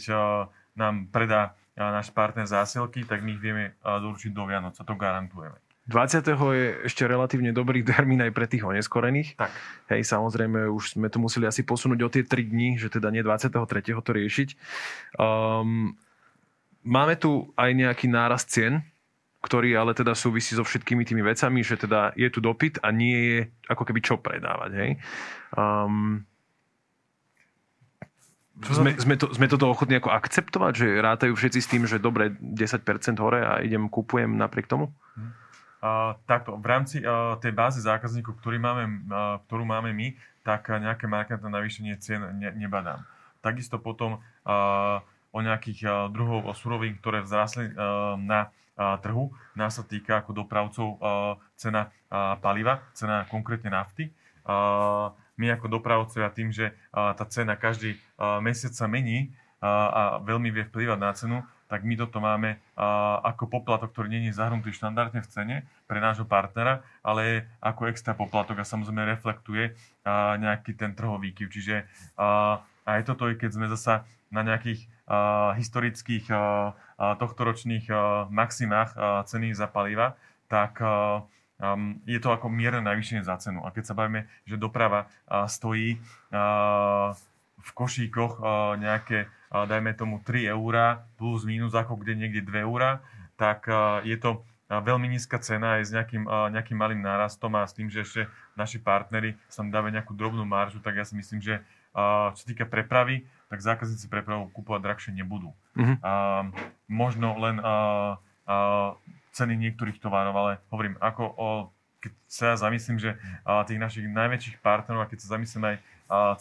[0.74, 5.60] nám predá náš partner zásielky, tak my ich vieme doručiť do Vianoc a to garantujeme.
[5.86, 6.26] 20.
[6.50, 9.38] je ešte relatívne dobrý termín aj pre tých oneskorených.
[9.38, 9.50] Tak.
[9.94, 13.22] Hej, samozrejme, už sme to museli asi posunúť o tie 3 dní, že teda nie
[13.22, 13.54] 23.
[14.02, 14.48] to riešiť.
[15.14, 15.94] Um,
[16.82, 18.82] máme tu aj nejaký náraz cien,
[19.46, 23.14] ktorý ale teda súvisí so všetkými tými vecami, že teda je tu dopyt a nie
[23.14, 23.38] je
[23.70, 24.70] ako keby čo predávať.
[24.74, 24.90] Hej.
[25.54, 26.26] Um,
[28.56, 32.34] sme, sme, to, sme toto ochotní ako akceptovať, že rátajú všetci s tým, že dobre,
[32.40, 32.82] 10%
[33.22, 34.90] hore a idem, kupujem napriek tomu?
[35.14, 35.45] Hm.
[36.24, 41.04] Takto, v rámci uh, tej bázy zákazníkov, ktorý máme, uh, ktorú máme my, tak nejaké
[41.10, 43.04] markantné navýšenie cien ne, nebadám.
[43.44, 44.22] Takisto potom
[45.30, 47.70] o nejakých uh, druhov surovín, ktoré vzrastli
[48.24, 49.32] na trhu.
[49.56, 51.00] Nás sa týka ako dopravcov
[51.56, 51.88] cena
[52.44, 54.12] paliva, cena konkrétne nafty.
[55.40, 57.96] My ako dopravcovia tým, že tá cena každý
[58.44, 59.32] mesiac sa mení
[59.64, 62.62] a veľmi vie vplyvať na cenu, tak my toto máme
[63.26, 65.56] ako poplatok, ktorý nie je zahrnutý štandardne v cene
[65.90, 69.74] pre nášho partnera, ale ako extra poplatok a samozrejme reflektuje
[70.40, 71.48] nejaký ten trhový výkyv.
[71.50, 71.76] Čiže
[72.86, 74.86] aj toto keď sme zasa na nejakých
[75.58, 76.30] historických
[76.98, 77.86] tohtoročných
[78.30, 78.90] maximách
[79.26, 80.82] ceny za paliva, tak
[82.06, 83.62] je to ako mierne navýšenie za cenu.
[83.62, 85.06] A keď sa bavíme, že doprava
[85.46, 86.02] stojí
[87.56, 88.42] v košíkoch
[88.78, 93.02] nejaké dajme tomu 3 eurá plus minus ako kde niekde 2 eurá,
[93.38, 93.70] tak
[94.02, 98.02] je to veľmi nízka cena aj s nejakým, nejakým malým nárastom a s tým, že
[98.02, 98.22] ešte
[98.58, 101.62] naši partnery sa dávajú nejakú drobnú maržu, tak ja si myslím, že
[102.34, 105.54] čo sa týka prepravy, tak zákazníci prepravu kúpovať drahšie nebudú.
[105.78, 105.96] Mm-hmm.
[106.02, 106.12] A,
[106.90, 107.74] možno len a,
[108.44, 108.54] a,
[109.32, 111.48] ceny niektorých tovarov, ale hovorím, ako o,
[112.02, 115.76] keď sa ja zamyslím, že a, tých našich najväčších partnerov, a keď sa zamyslím aj
[115.78, 115.80] a,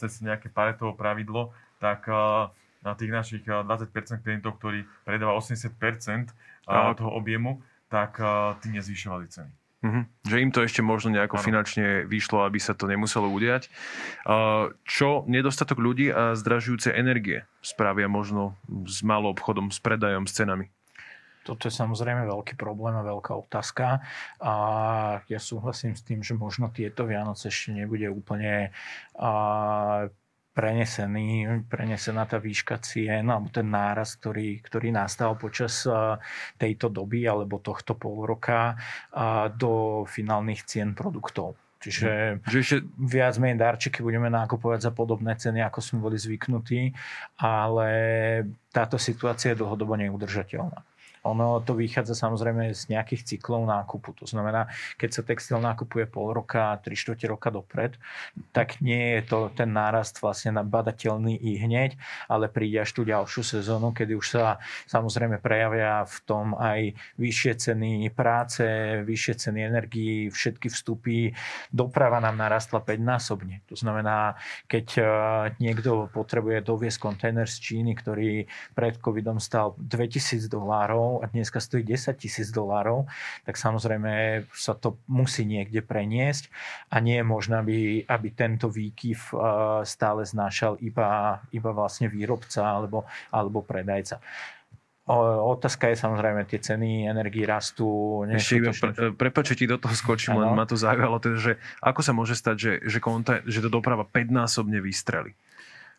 [0.02, 2.50] cez nejaké paretovo pravidlo, tak a,
[2.86, 6.30] na tých našich 20% klientov, ktorí predáva 80%
[6.70, 6.94] no.
[6.94, 8.22] toho objemu, tak
[8.62, 9.52] tí nezvyšovali ceny.
[9.86, 10.04] Mm-hmm.
[10.26, 11.46] Že im to ešte možno nejako ano.
[11.46, 13.70] finančne vyšlo, aby sa to nemuselo udiať.
[14.82, 18.58] Čo nedostatok ľudí a zdražujúce energie spravia možno
[18.90, 20.74] s malou obchodom, s predajom, s cenami?
[21.46, 24.02] Toto je samozrejme veľký problém a veľká otázka.
[24.42, 24.54] A
[25.30, 28.74] ja súhlasím s tým, že možno tieto Vianoce ešte nebude úplne
[30.56, 35.84] prenesený, prenesená tá výška cien alebo ten náraz, ktorý, ktorý nastal počas
[36.56, 38.80] tejto doby alebo tohto pol roka
[39.60, 41.60] do finálnych cien produktov.
[41.84, 42.78] Čiže že ešte...
[42.98, 46.96] viac menej darčeky budeme nákupovať za podobné ceny, ako sme boli zvyknutí,
[47.38, 47.90] ale
[48.74, 50.82] táto situácia je dlhodobo neudržateľná.
[51.26, 54.14] Ono to vychádza samozrejme z nejakých cyklov nákupu.
[54.22, 54.70] To znamená,
[55.02, 57.98] keď sa textil nákupuje pol roka, 3 čtvrte roka dopred,
[58.54, 61.98] tak nie je to ten nárast vlastne badateľný i hneď,
[62.30, 67.54] ale príde až tú ďalšiu sezónu, kedy už sa samozrejme prejavia v tom aj vyššie
[67.58, 68.64] ceny práce,
[69.04, 71.34] vyššie ceny energii, všetky vstupy.
[71.74, 73.66] Doprava nám narastla 5 násobne.
[73.68, 74.38] To znamená,
[74.70, 75.04] keď e,
[75.60, 78.46] niekto potrebuje doviesť kontajner z Číny, ktorý
[78.78, 83.06] pred covidom stal 2000 dolárov, a dneska stojí 10 tisíc dolárov,
[83.46, 86.50] tak samozrejme sa to musí niekde preniesť
[86.92, 89.40] a nie je možné, aby, aby tento výkyv eh,
[89.86, 94.20] stále znášal iba, iba vlastne výrobca alebo, alebo predajca.
[95.06, 98.22] otázka je samozrejme, tie ceny energii rastú.
[98.26, 102.12] Ešte pre, prepáč, ti do toho skočím, len ma to zaujalo, teda, že ako sa
[102.12, 105.38] môže stať, že, že, konta, že to doprava 5-násobne vystreli?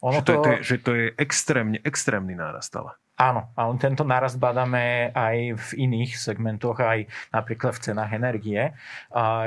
[0.02, 0.32] Ono že, to, to...
[0.32, 2.98] Je, to je, že to je extrémne, extrémny nárast ale.
[3.16, 8.76] Áno, ale tento nárast badáme aj v iných segmentoch, aj napríklad v cenách energie.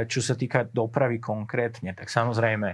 [0.10, 2.73] Čo sa týka dopravy konkrétne, tak samozrejme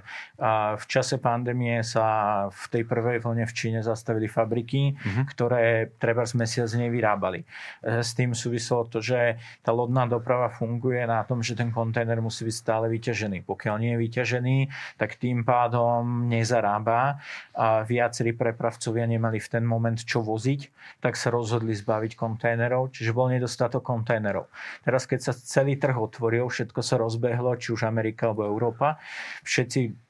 [0.79, 5.27] v čase pandémie sa v tej prvej vlne v Číne zastavili fabriky, uh-huh.
[5.35, 7.43] ktoré treba z mesiac nevyrábali.
[7.43, 9.35] E, s tým súvislo to, že
[9.67, 13.43] tá lodná doprava funguje na tom, že ten kontajner musí byť stále vyťažený.
[13.43, 14.57] Pokiaľ nie je vyťažený,
[14.95, 17.19] tak tým pádom nezarába.
[17.83, 23.31] Viacerí prepravcovia nemali v ten moment čo voziť tak sa rozhodli zbaviť kontajnerov, čiže bol
[23.31, 24.49] nedostatok kontajnerov.
[24.81, 28.97] Teraz, keď sa celý trh otvoril, všetko sa rozbehlo, či už Amerika alebo Európa,
[29.45, 30.05] všetci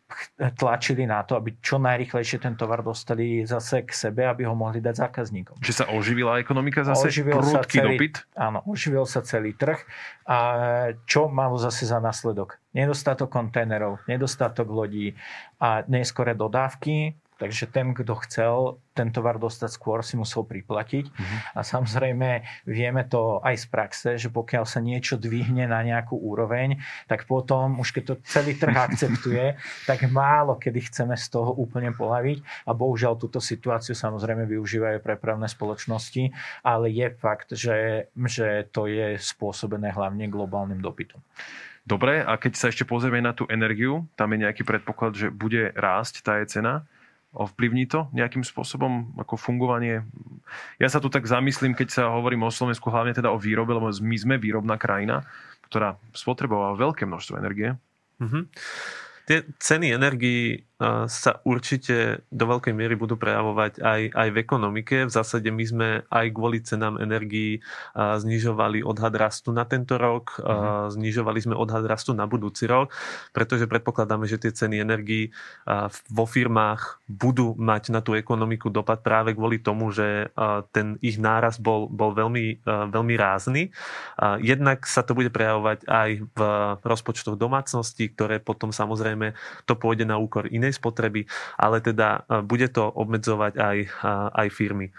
[0.53, 4.77] tlačili na to, aby čo najrychlejšie ten tovar dostali zase k sebe, aby ho mohli
[4.77, 5.57] dať zákazníkom.
[5.65, 7.09] Že sa oživila ekonomika zase?
[7.09, 8.15] Oživil sa celý, dopyt?
[8.37, 9.81] Áno, oživil sa celý trh.
[10.29, 10.37] A
[11.09, 12.61] čo malo zase za následok?
[12.77, 15.17] Nedostatok kontajnerov, nedostatok lodí
[15.57, 21.05] a neskore dodávky, Takže ten, kto chcel ten tovar dostať skôr, si musel priplatiť.
[21.11, 21.37] Uh-huh.
[21.51, 26.79] A samozrejme vieme to aj z praxe, že pokiaľ sa niečo dvihne na nejakú úroveň,
[27.11, 31.91] tak potom, už keď to celý trh akceptuje, tak málo kedy chceme z toho úplne
[31.91, 32.39] polaviť.
[32.63, 36.31] A bohužiaľ túto situáciu samozrejme využívajú prepravné spoločnosti,
[36.63, 41.19] ale je fakt, že, že to je spôsobené hlavne globálnym dopytom.
[41.85, 45.69] Dobre, a keď sa ešte pozrieme na tú energiu, tam je nejaký predpoklad, že bude
[45.77, 46.87] rásť tá je cena
[47.35, 50.07] ovplyvní to nejakým spôsobom ako fungovanie?
[50.79, 53.91] Ja sa tu tak zamyslím, keď sa hovorím o Slovensku, hlavne teda o výrobe, lebo
[53.91, 55.27] my sme výrobná krajina,
[55.67, 57.75] ktorá spotrebovala veľké množstvo energie.
[58.23, 58.43] Mm-hmm.
[59.25, 60.61] Tie ceny energii
[61.07, 64.95] sa určite do veľkej miery budú prejavovať aj, aj v ekonomike.
[65.07, 67.63] V zásade my sme aj kvôli cenám energií
[67.95, 70.91] znižovali odhad rastu na tento rok, mm.
[70.99, 72.91] znižovali sme odhad rastu na budúci rok,
[73.31, 75.31] pretože predpokladáme, že tie ceny energií
[76.11, 80.27] vo firmách budú mať na tú ekonomiku dopad práve kvôli tomu, že
[80.75, 83.71] ten ich náraz bol, bol veľmi, veľmi rázny.
[84.43, 86.39] Jednak sa to bude prejavovať aj v
[86.83, 89.31] rozpočtoch domácností, ktoré potom samozrejme
[89.63, 91.29] to pôjde na úkor iných inej spotreby,
[91.61, 93.77] ale teda e, bude to obmedzovať aj,
[94.33, 94.89] aj firmy.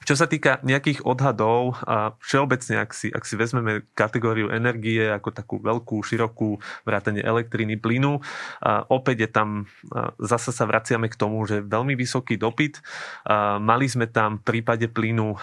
[0.00, 5.28] Čo sa týka nejakých odhadov, a všeobecne, ak si, ak si vezmeme kategóriu energie ako
[5.28, 6.56] takú veľkú, širokú
[6.88, 8.18] vrátanie elektriny, plynu,
[8.64, 9.48] a opäť je tam,
[10.16, 12.80] zase sa vraciame k tomu, že veľmi vysoký dopyt.
[13.28, 15.36] A mali sme tam v prípade plynu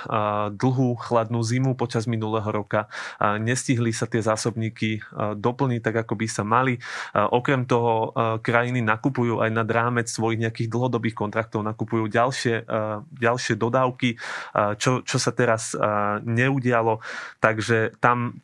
[0.58, 2.90] dlhú chladnú zimu počas minulého roka.
[3.22, 5.06] A nestihli sa tie zásobníky
[5.38, 6.82] doplniť tak, ako by sa mali.
[7.14, 12.66] A okrem toho krajiny nakupujú aj nad rámec svojich nejakých dlhodobých kontraktov, nakupujú ďalšie,
[13.16, 14.18] ďalšie dodávky
[14.78, 15.76] čo, čo sa teraz
[16.24, 17.00] neudialo.
[17.42, 18.40] Takže tam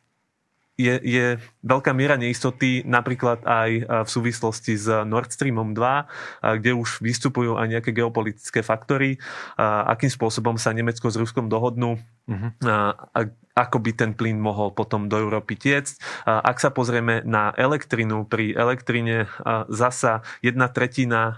[0.73, 6.97] je, je veľká miera neistoty napríklad aj v súvislosti s Nord Streamom 2, kde už
[6.97, 9.21] vystupujú aj nejaké geopolitické faktory,
[9.61, 12.49] akým spôsobom sa Nemecko s Ruskom dohodnú, uh-huh.
[13.53, 16.25] ako by ten plyn mohol potom do Európy tiecť.
[16.25, 19.29] Ak sa pozrieme na elektrinu, pri elektrine
[19.69, 21.37] zasa jedna tretina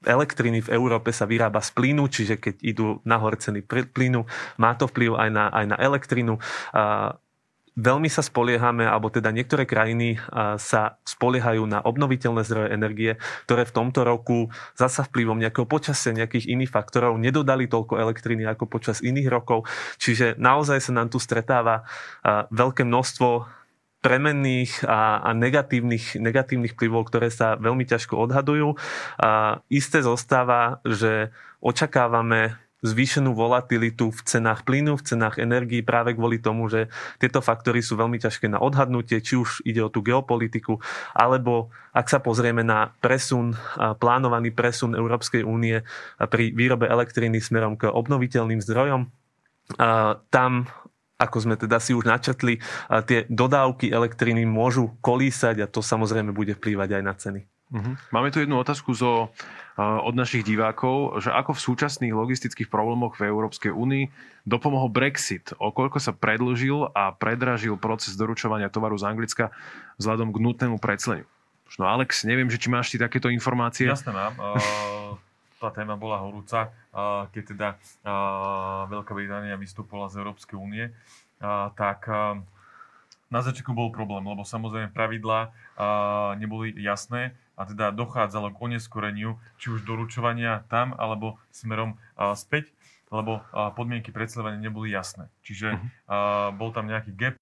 [0.00, 4.24] elektriny v Európe sa vyrába z plynu, čiže keď idú nahor ceny plynu,
[4.56, 6.40] má to vplyv aj na, aj na elektrinu.
[7.80, 10.18] Veľmi sa spoliehame, alebo teda niektoré krajiny
[10.58, 13.12] sa spoliehajú na obnoviteľné zdroje energie,
[13.46, 18.66] ktoré v tomto roku zasa vplyvom nejakého počasia, nejakých iných faktorov nedodali toľko elektriny ako
[18.68, 19.70] počas iných rokov.
[20.02, 21.86] Čiže naozaj sa nám tu stretáva
[22.50, 23.59] veľké množstvo
[24.00, 28.76] premenných a, a negatívnych, negatívnych vplyvov, ktoré sa veľmi ťažko odhadujú.
[29.20, 36.40] A isté zostáva, že očakávame zvýšenú volatilitu v cenách plynu, v cenách energií práve kvôli
[36.40, 36.88] tomu, že
[37.20, 40.80] tieto faktory sú veľmi ťažké na odhadnutie, či už ide o tú geopolitiku,
[41.12, 45.84] alebo ak sa pozrieme na presun, plánovaný presun Európskej únie
[46.16, 49.12] pri výrobe elektriny smerom k obnoviteľným zdrojom,
[50.32, 50.52] tam
[51.20, 52.64] ako sme teda si už načetli,
[53.04, 57.40] tie dodávky elektriny môžu kolísať a to samozrejme bude vplývať aj na ceny.
[57.70, 57.94] Uh-huh.
[58.10, 59.30] Máme tu jednu otázku zo,
[59.78, 64.10] od našich divákov, že ako v súčasných logistických problémoch v Európskej únii
[64.42, 69.54] dopomohol Brexit, o koľko sa predlžil a predražil proces doručovania tovaru z Anglicka
[70.02, 71.28] vzhľadom k nutnému precleniu.
[71.78, 73.86] No Alex, neviem, že či máš ty takéto informácie.
[73.86, 74.34] Jasné mám.
[74.50, 75.14] Uh,
[75.60, 76.72] tá téma bola horúca,
[77.36, 77.68] keď teda
[78.88, 80.88] Veľká Británia vystúpila z Európskej únie
[81.76, 82.08] tak
[83.30, 85.52] na začiatku bol problém, lebo samozrejme pravidlá
[86.40, 92.00] neboli jasné a teda dochádzalo k oneskoreniu či už doručovania tam alebo smerom
[92.32, 92.72] späť.
[93.10, 93.42] lebo
[93.74, 95.26] podmienky predstavenia neboli jasné.
[95.42, 97.34] Čiže uh, bol tam nejaký gap,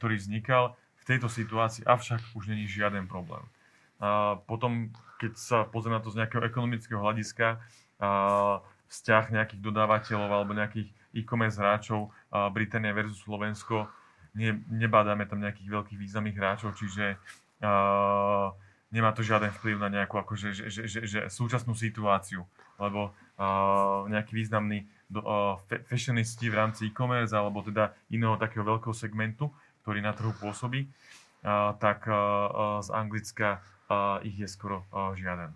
[0.00, 3.44] ktorý vznikal v tejto situácii, avšak už není žiaden problém.
[4.48, 4.88] Potom,
[5.20, 7.60] keď sa pozrie na to z nejakého ekonomického hľadiska,
[8.00, 13.84] uh, vzťah nejakých dodávateľov alebo nejakých e-commerce hráčov uh, Británia versus Slovensko,
[14.32, 17.20] ne, nebádáme tam nejakých veľkých významných hráčov, čiže
[17.60, 18.48] uh,
[18.90, 22.42] nemá to žiaden vplyv na nejakú akože, že, že, že, že súčasnú situáciu,
[22.80, 28.94] lebo uh, nejaký významný do, uh, fashionisti v rámci e-commerce alebo teda iného takého veľkého
[28.94, 29.52] segmentu,
[29.84, 35.50] ktorý na trhu pôsobí, uh, tak uh, z Anglicka uh, ich je skoro uh, žiaden.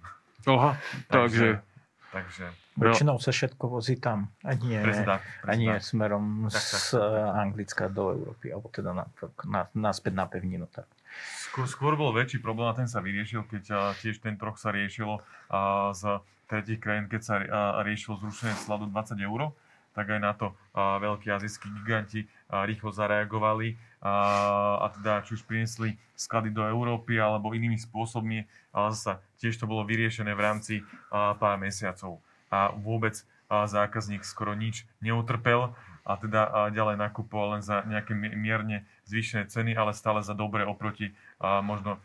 [0.51, 0.77] Oha,
[1.09, 1.63] takže...
[2.11, 6.99] takže Väčšinou sa všetko vozí tam a nie, Prezident, a nie smerom tak, tak, z
[7.39, 9.07] Anglicka do Európy, alebo teda na,
[9.47, 10.67] na, naspäť na pevninu.
[10.67, 10.91] Tak.
[11.39, 14.75] Skôr, skôr bol väčší problém a ten sa vyriešil, keď uh, tiež ten troch sa
[14.75, 16.19] riešilo uh, z
[16.51, 17.47] tretich krajín, keď sa uh,
[17.87, 19.55] riešilo zrušenie cla do 20 eur,
[19.95, 22.27] tak aj na to uh, veľkí azijskí giganti
[22.63, 28.87] rýchlo zareagovali uh, a teda či už priniesli sklady do Európy alebo inými spôsobmi, ale
[28.95, 32.23] zase tiež to bolo vyriešené v rámci uh, pár mesiacov
[32.55, 38.85] a vôbec uh, zákazník skoro nič neutrpel a teda ďalej nakupoval len za nejaké mierne
[39.09, 41.97] zvýšené ceny, ale stále za dobre oproti možno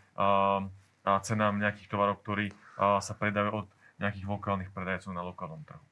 [1.04, 3.68] cenám nejakých tovarov, ktorí sa predajú od
[4.00, 5.89] nejakých lokálnych predajcov na lokálnom trhu.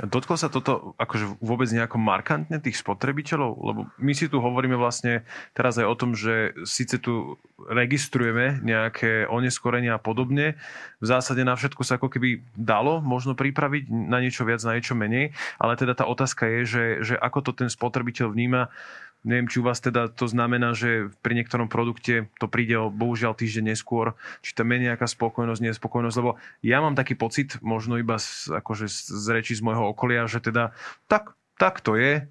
[0.00, 3.50] Dotklo sa toto akože vôbec nejako markantne tých spotrebiteľov?
[3.60, 7.36] Lebo my si tu hovoríme vlastne teraz aj o tom, že síce tu
[7.68, 10.56] registrujeme nejaké oneskorenia a podobne.
[11.00, 14.96] V zásade na všetko sa ako keby dalo možno pripraviť na niečo viac, na niečo
[14.96, 15.36] menej.
[15.60, 18.72] Ale teda tá otázka je, že, že ako to ten spotrebiteľ vníma
[19.20, 23.36] Neviem, či u vás teda to znamená, že pri niektorom produkte to príde o bohužiaľ
[23.36, 28.16] týždeň neskôr, či to je nejaká spokojnosť, nespokojnosť, lebo ja mám taký pocit, možno iba
[28.16, 30.72] z, akože z reči z môjho okolia, že teda
[31.04, 32.24] tak, tak to je,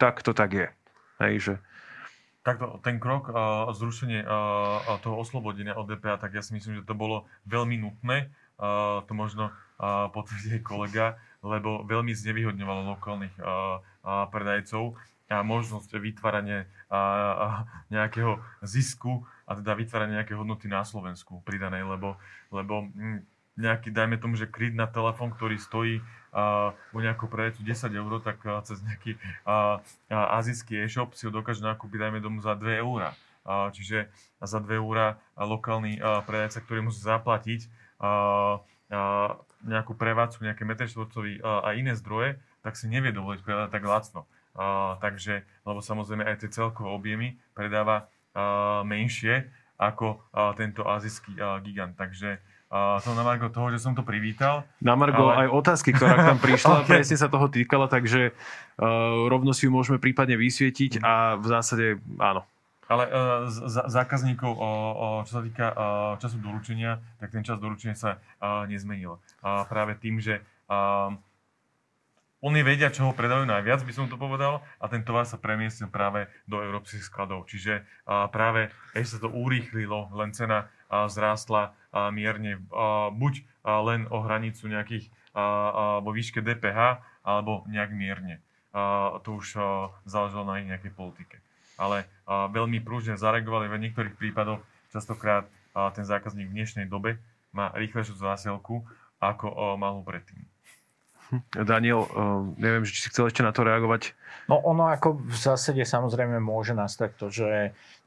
[0.00, 0.66] tak to tak je.
[1.20, 1.54] Hej, že...
[2.40, 6.88] Takto, ten krok, uh, zrušenie uh, toho oslobodenia od DPA, tak ja si myslím, že
[6.88, 8.32] to bolo veľmi nutné.
[8.56, 14.96] Uh, to možno uh, potvrdí kolega, lebo veľmi znevýhodňovalo lokálnych uh, uh, predajcov
[15.30, 16.66] možnosť vytvárania
[17.86, 22.18] nejakého zisku a teda vytvárania nejakej hodnoty na Slovensku pridanej, lebo,
[22.50, 23.22] lebo hm,
[23.58, 26.00] nejaký, dajme tomu, že kryt na telefón, ktorý stojí
[26.32, 31.28] uh, u nejakého predajcu 10 eur, tak uh, cez nejaký uh, uh, azijský e-shop si
[31.28, 33.12] ho dokáže nakúpiť, dajme tomu, za 2 eur.
[33.40, 34.08] Uh, čiže
[34.40, 37.68] za 2 eur lokálny uh, predajca, ktorý musí zaplatiť
[38.00, 38.60] uh,
[38.92, 39.30] uh,
[39.66, 44.28] nejakú prevádzku, nejaké meter uh, a iné zdroje, tak si nevie dovoliť predať tak lacno.
[44.60, 49.48] Uh, takže, lebo samozrejme aj tie celkové objemy predáva uh, menšie
[49.80, 51.96] ako uh, tento azijský uh, gigant.
[51.96, 52.36] Takže
[52.68, 54.68] uh, to na Margo toho, že som to privítal.
[54.84, 55.48] Na Margo ale...
[55.48, 57.00] aj otázky, ktorá nám prišla, okay.
[57.00, 61.86] presne sa toho týkala, takže uh, rovno si ju môžeme prípadne vysvietiť a v zásade
[62.20, 62.44] áno.
[62.90, 67.56] Ale uh, z- zákazníkov, uh, uh, čo sa týka uh, času doručenia, tak ten čas
[67.56, 69.16] doručenia sa uh, nezmenil.
[69.40, 71.16] Uh, práve tým, že uh,
[72.40, 75.92] oni vedia, čo ho predajú najviac, by som to povedal, a ten tovar sa premiestnil
[75.92, 77.44] práve do európskych skladov.
[77.44, 77.84] Čiže
[78.32, 81.76] práve ešte sa to urýchlilo, len cena zrástla
[82.10, 82.64] mierne,
[83.12, 83.44] buď
[83.84, 85.12] len o hranicu nejakých
[86.00, 88.40] vo výške DPH, alebo nejak mierne.
[89.22, 89.60] To už
[90.08, 91.38] záležalo na ich nejakej politike.
[91.78, 95.46] Ale veľmi prúžne zareagovali v niektorých prípadoch, častokrát
[95.94, 97.22] ten zákazník v dnešnej dobe
[97.54, 98.82] má rýchlejšiu zásielku,
[99.22, 100.49] ako mal predtým.
[101.54, 104.14] Daniel, eh, neviem, či si chcel ešte na to reagovať.
[104.50, 107.48] No ono ako v zásade samozrejme môže nastať to, že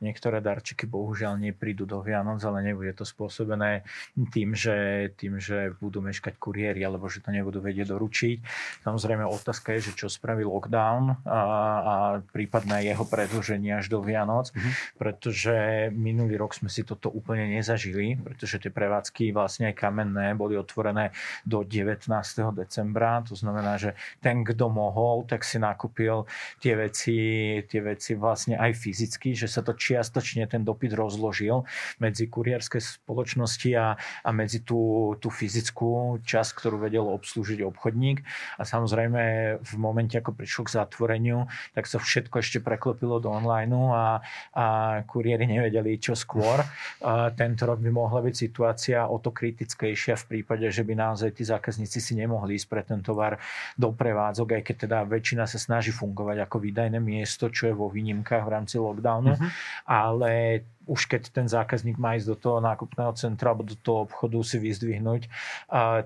[0.04, 3.88] niektoré darčeky bohužiaľ neprídu do Vianoc, ale nebude to spôsobené
[4.36, 8.38] tým, že, tým, že budú meškať kuriéri alebo že to nebudú vedieť doručiť.
[8.84, 11.42] Samozrejme otázka je, že čo spraví lockdown a,
[11.80, 11.94] a
[12.36, 15.00] prípadné jeho predlženie až do Vianoc, mm-hmm.
[15.00, 15.56] pretože
[15.96, 21.16] minulý rok sme si toto úplne nezažili, pretože tie prevádzky vlastne aj kamenné boli otvorené
[21.48, 22.12] do 19.
[22.52, 23.24] decembra.
[23.32, 26.13] To znamená, že ten, kto mohol, tak si nakúpil
[26.62, 27.18] tie veci,
[27.66, 31.66] tie veci vlastne aj fyzicky, že sa to čiastočne ten dopyt rozložil
[31.98, 38.22] medzi kurierské spoločnosti a, a medzi tú, tú fyzickú časť, ktorú vedel obslúžiť obchodník.
[38.58, 39.22] A samozrejme
[39.62, 44.20] v momente, ako prišlo k zatvoreniu, tak sa všetko ešte preklopilo do online a,
[44.54, 44.66] a
[45.08, 46.62] kuriéri nevedeli čo skôr.
[47.02, 51.40] A tento rok by mohla byť situácia o to kritickejšia v prípade, že by naozaj
[51.40, 53.40] tí zákazníci si nemohli ísť pre ten tovar
[53.80, 57.88] do prevádzok, aj keď teda väčšina sa snaží fungovať ako výdajné miesto, čo je vo
[57.88, 59.40] výnimkách v rámci lockdownu.
[59.40, 59.50] Uh-huh.
[59.88, 64.36] Ale už keď ten zákazník má ísť do toho nákupného centra alebo do toho obchodu
[64.44, 65.32] si vyzdvihnúť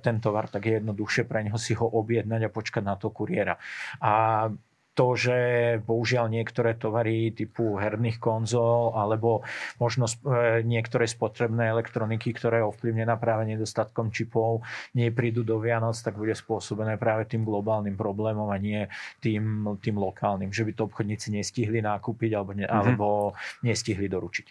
[0.06, 3.58] ten tovar, tak je jednoduchšie pre neho si ho objednať a počkať na to kuriéra.
[3.98, 4.46] A
[4.98, 5.38] to, že
[5.86, 9.46] bohužiaľ niektoré tovary typu herných konzol alebo
[9.78, 14.66] možno e, niektoré spotrebné elektroniky, ktoré ovplyvnená práve nedostatkom čipov,
[14.98, 18.90] neprídu do Vianoc, tak bude spôsobené práve tým globálnym problémom a nie
[19.22, 22.74] tým, tým lokálnym, že by to obchodníci nestihli nákupiť alebo, ne, mm-hmm.
[22.82, 24.46] alebo nestihli doručiť.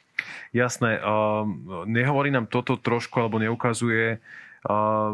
[0.55, 1.03] Jasné.
[1.03, 1.43] Uh,
[1.91, 4.23] nehovorí nám toto trošku alebo neukazuje
[4.71, 5.11] uh,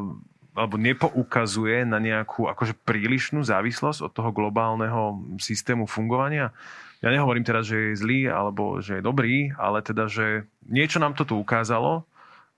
[0.53, 6.53] alebo nepoukazuje na nejakú akože prílišnú závislosť od toho globálneho systému fungovania.
[7.01, 11.17] Ja nehovorím teraz, že je zlý alebo že je dobrý, ale teda, že niečo nám
[11.17, 12.05] to tu ukázalo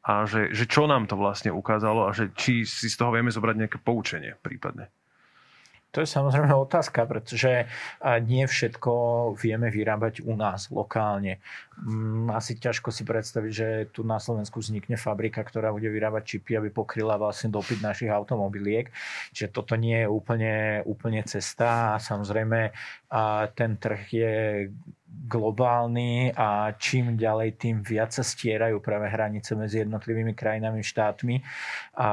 [0.05, 3.33] a že, že čo nám to vlastne ukázalo a že či si z toho vieme
[3.33, 4.93] zobrať nejaké poučenie prípadne.
[5.95, 7.71] To je samozrejme otázka, pretože
[8.27, 8.93] nie všetko
[9.39, 11.39] vieme vyrábať u nás lokálne.
[11.79, 16.59] Mm, asi ťažko si predstaviť, že tu na Slovensku vznikne fabrika, ktorá bude vyrábať čipy,
[16.59, 18.91] aby pokryla vlastne dopyt našich automobiliek.
[19.31, 22.75] Čiže toto nie je úplne, úplne cesta a samozrejme
[23.55, 24.33] ten trh je
[25.25, 31.41] globálny a čím ďalej, tým viac sa stierajú práve hranice medzi jednotlivými krajinami, štátmi.
[31.97, 32.11] A,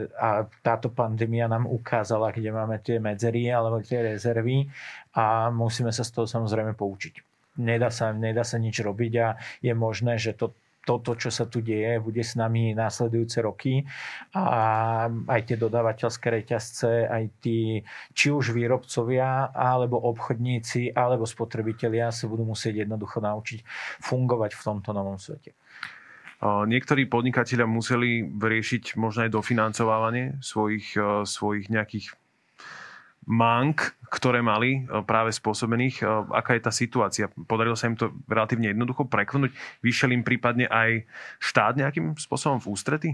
[0.00, 0.28] a
[0.64, 4.70] táto pandémia nám ukázala, kde máme tie medzery alebo tie rezervy
[5.14, 7.20] a musíme sa z toho samozrejme poučiť.
[7.60, 10.50] Nedá sa, nedá sa nič robiť a je možné, že to
[10.84, 13.82] toto, čo sa tu deje, bude s nami následujúce roky
[14.36, 17.80] a aj tie dodávateľské reťazce, aj tí,
[18.12, 23.64] či už výrobcovia, alebo obchodníci, alebo spotrebitelia sa budú musieť jednoducho naučiť
[24.04, 25.56] fungovať v tomto novom svete.
[26.44, 30.92] Niektorí podnikatelia museli riešiť možno aj dofinancovávanie svojich,
[31.24, 32.12] svojich nejakých
[33.24, 36.00] mank, ktoré mali e, práve spôsobených.
[36.00, 37.26] E, aká je tá situácia?
[37.48, 39.52] Podarilo sa im to relatívne jednoducho preklenúť?
[39.80, 41.08] Vyšiel im prípadne aj
[41.40, 43.10] štát nejakým spôsobom v ústrety?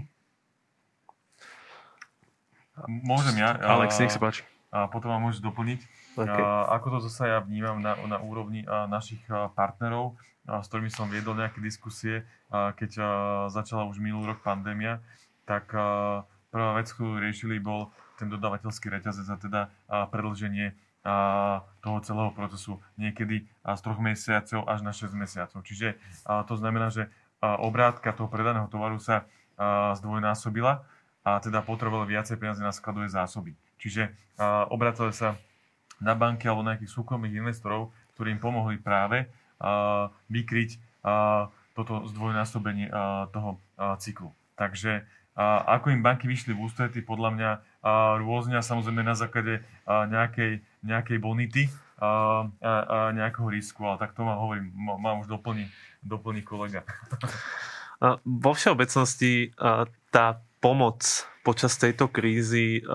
[2.87, 3.55] Môžem ja.
[3.61, 4.41] Alex, nech sa páči.
[4.71, 5.79] A potom vám môžeš doplniť.
[6.15, 6.43] Okay.
[6.71, 9.19] Ako to zase ja vnímam na, na úrovni našich
[9.53, 10.15] partnerov,
[10.47, 12.91] s ktorými som viedol nejaké diskusie, keď
[13.51, 15.03] začala už minulý rok pandémia,
[15.43, 15.75] tak
[16.49, 17.91] prvá vec, ktorú riešili, bol
[18.21, 19.61] ten dodávateľský reťazec a teda
[20.13, 20.77] predlženie
[21.81, 25.65] toho celého procesu niekedy z troch mesiacov až na 6 mesiacov.
[25.65, 25.97] Čiže
[26.45, 27.09] to znamená, že
[27.41, 29.25] obrátka toho predaného tovaru sa
[29.97, 30.85] zdvojnásobila
[31.25, 33.57] a teda potrebovali viacej peniazy na skladové zásoby.
[33.81, 34.13] Čiže
[34.69, 35.41] obracali sa
[35.97, 39.25] na banky alebo na nejakých súkromných investorov, ktorí im pomohli práve
[40.29, 40.77] vykryť
[41.73, 42.93] toto zdvojnásobenie
[43.33, 43.57] toho
[43.97, 44.29] cyklu.
[44.53, 45.01] Takže
[45.65, 47.49] ako im banky vyšli v ústrety, podľa mňa
[48.21, 51.63] rôzne, samozrejme na základe nejakej, nejakej bonity
[51.97, 55.65] a, a nejakého risku, ale tak to ma hovorím, mám už doplní,
[56.05, 56.85] doplní kolega.
[58.25, 59.53] Vo všeobecnosti
[60.09, 62.85] tá pomoc počas tejto krízy,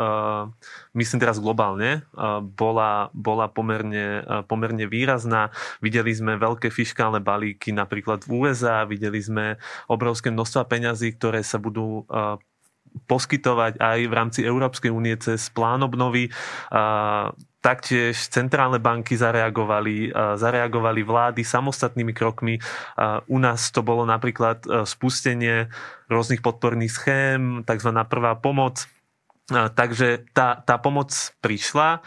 [0.94, 2.06] myslím teraz globálne,
[2.54, 5.50] bola, bola pomerne, pomerne výrazná.
[5.82, 9.58] Videli sme veľké fiskálne balíky napríklad v USA, videli sme
[9.90, 12.06] obrovské množstva peňazí, ktoré sa budú
[13.04, 16.32] poskytovať aj v rámci Európskej únie cez plán obnovy.
[17.60, 22.56] Taktiež centrálne banky zareagovali, zareagovali vlády samostatnými krokmi.
[23.26, 25.68] U nás to bolo napríklad spustenie
[26.06, 27.90] rôznych podporných schém, tzv.
[28.06, 28.86] prvá pomoc.
[29.50, 31.10] Takže tá, tá pomoc
[31.42, 32.02] prišla.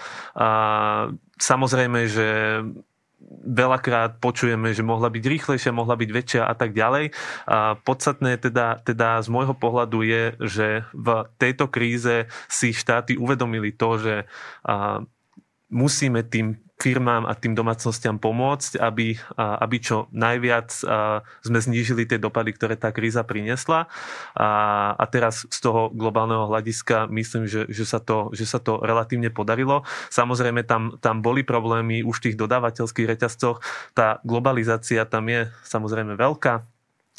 [1.39, 2.27] Samozrejme, že
[3.29, 7.13] veľakrát počujeme, že mohla byť rýchlejšia, mohla byť väčšia a tak ďalej.
[7.45, 13.69] A podstatné teda, teda z môjho pohľadu je, že v tejto kríze si štáty uvedomili
[13.69, 14.15] to, že
[15.69, 20.71] musíme tým firmám a tým domácnostiam pomôcť, aby, aby čo najviac
[21.43, 23.91] sme znížili tie dopady, ktoré tá kríza priniesla.
[24.31, 24.49] A,
[24.95, 29.27] a teraz z toho globálneho hľadiska myslím, že, že, sa, to, že sa to relatívne
[29.27, 29.83] podarilo.
[30.07, 33.59] Samozrejme, tam, tam boli problémy už v tých dodávateľských reťazcoch.
[33.91, 36.63] Tá globalizácia tam je samozrejme veľká,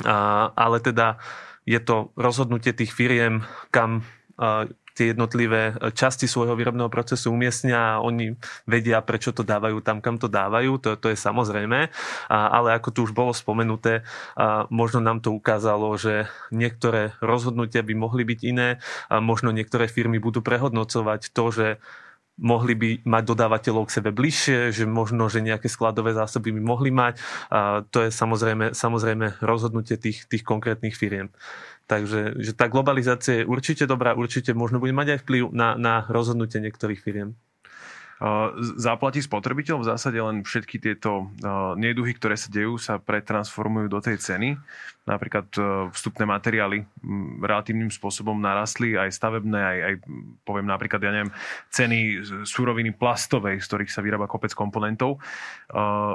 [0.09, 0.17] a,
[0.57, 1.21] ale teda
[1.69, 4.09] je to rozhodnutie tých firiem, kam
[5.01, 8.37] tie jednotlivé e, časti svojho výrobného procesu umiestnia a oni
[8.69, 11.89] vedia, prečo to dávajú tam, kam to dávajú, to, to je samozrejme,
[12.29, 14.05] a, ale ako tu už bolo spomenuté,
[14.37, 18.77] a možno nám to ukázalo, že niektoré rozhodnutia by mohli byť iné,
[19.09, 21.67] a možno niektoré firmy budú prehodnocovať to, že
[22.41, 26.91] mohli by mať dodávateľov k sebe bližšie, že možno, že nejaké skladové zásoby by mohli
[26.91, 27.21] mať.
[27.53, 31.29] A to je samozrejme, samozrejme rozhodnutie tých, tých konkrétnych firiem.
[31.91, 36.07] Takže že tá globalizácia je určite dobrá, určite možno bude mať aj vplyv na, na
[36.07, 37.35] rozhodnutie niektorých firiem.
[38.77, 41.33] Zaplatí spotrebiteľ v zásade len všetky tieto
[41.81, 44.61] neduhy, ktoré sa dejú, sa pretransformujú do tej ceny.
[45.09, 45.49] Napríklad
[45.97, 46.85] vstupné materiály
[47.41, 49.95] relatívnym spôsobom narastli, aj stavebné, aj, aj
[50.45, 51.33] poviem napríklad, ja neviem,
[51.73, 55.17] ceny súroviny plastovej, z ktorých sa vyrába kopec komponentov.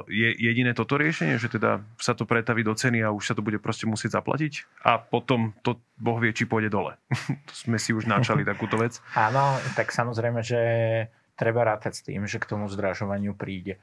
[0.06, 3.42] Je jediné toto riešenie, že teda sa to pretaví do ceny a už sa to
[3.42, 4.86] bude proste musieť zaplatiť?
[4.86, 6.94] A potom to Boh vie, či pôjde dole.
[7.50, 9.02] to sme si už načali takúto vec.
[9.18, 10.62] Áno, tak samozrejme, že
[11.36, 13.78] treba rátať s tým, že k tomu zdražovaniu príde.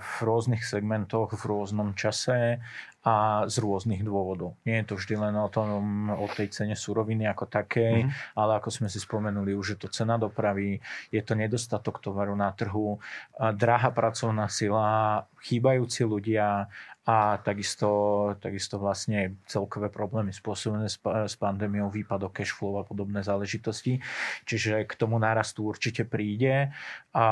[0.00, 2.58] V rôznych segmentoch, v rôznom čase
[3.00, 4.60] a z rôznych dôvodov.
[4.68, 8.36] Nie je to vždy len o, tom, o tej cene suroviny ako takej, mm-hmm.
[8.36, 12.52] ale ako sme si spomenuli, už je to cena dopravy, je to nedostatok tovaru na
[12.52, 13.00] trhu,
[13.40, 16.68] drahá pracovná sila, chýbajúci ľudia
[17.08, 17.88] a takisto,
[18.36, 24.04] takisto vlastne celkové problémy spôsobené s, s pandémiou, výpadok cash flow a podobné záležitosti.
[24.44, 26.68] Čiže k tomu nárastu určite príde.
[27.16, 27.26] A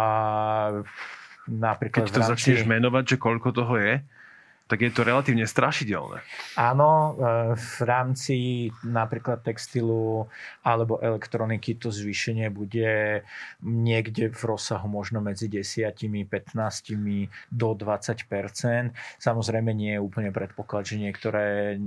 [1.49, 2.31] napríklad Keď to rámci...
[2.31, 4.05] začneš menovať, že koľko toho je,
[4.69, 6.21] tak je to relatívne strašidelné.
[6.61, 8.37] Áno, e, v rámci
[8.85, 10.29] napríklad textilu
[10.61, 13.25] alebo elektroniky to zvýšenie bude
[13.64, 15.97] niekde v rozsahu možno medzi 10,
[16.29, 16.93] 15
[17.49, 21.79] do 20 Samozrejme nie je úplne predpoklad, že niektoré,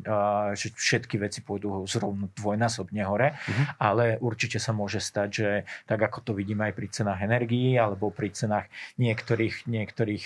[0.57, 3.65] že všetky veci pôjdu zrovna dvojnásobne hore, uh-huh.
[3.77, 5.49] ale určite sa môže stať, že
[5.85, 8.65] tak ako to vidíme aj pri cenách energií alebo pri cenách
[8.97, 10.25] niektorých, niektorých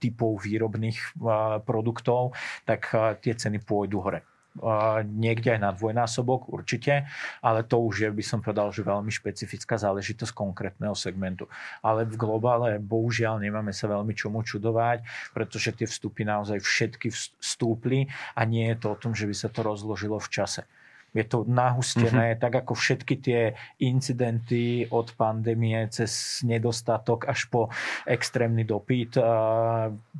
[0.00, 1.20] typov výrobných
[1.66, 4.22] produktov, produktov, tak eh, tie ceny pôjdu hore.
[4.50, 7.06] Uh, niekde aj na dvojnásobok určite,
[7.38, 11.46] ale to už je, by som povedal, že veľmi špecifická záležitosť konkrétneho segmentu.
[11.86, 18.10] Ale v globále bohužiaľ nemáme sa veľmi čomu čudovať, pretože tie vstupy naozaj všetky vstúpli
[18.34, 20.66] a nie je to o tom, že by sa to rozložilo v čase.
[21.10, 22.42] Je to nahustené, mm-hmm.
[22.42, 23.40] tak ako všetky tie
[23.82, 27.66] incidenty od pandémie cez nedostatok až po
[28.06, 29.18] extrémny dopyt,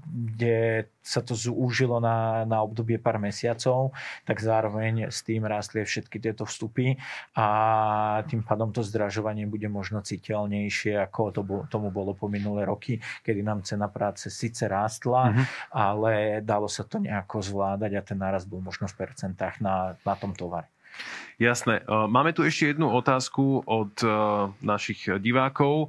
[0.05, 3.97] kde sa to zúžilo na, na obdobie pár mesiacov,
[4.29, 6.95] tak zároveň s tým rástli všetky tieto vstupy
[7.35, 7.47] a
[8.29, 13.41] tým pádom to zdražovanie bude možno citeľnejšie, ako to, tomu bolo po minulé roky, kedy
[13.41, 15.47] nám cena práce síce rástla, mm-hmm.
[15.73, 16.13] ale
[16.45, 20.37] dalo sa to nejako zvládať a ten nárast bol možno v percentách na, na tom
[20.37, 20.69] tovare.
[21.41, 21.81] Jasné.
[21.81, 24.09] E, máme tu ešte jednu otázku od e,
[24.61, 25.89] našich divákov.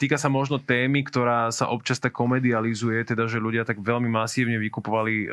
[0.00, 4.56] týka sa možno témy, ktorá sa občas tak komedializuje, teda že ľudia tak veľmi masívne
[4.56, 5.28] vykupovali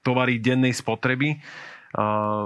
[0.00, 1.36] tovary dennej spotreby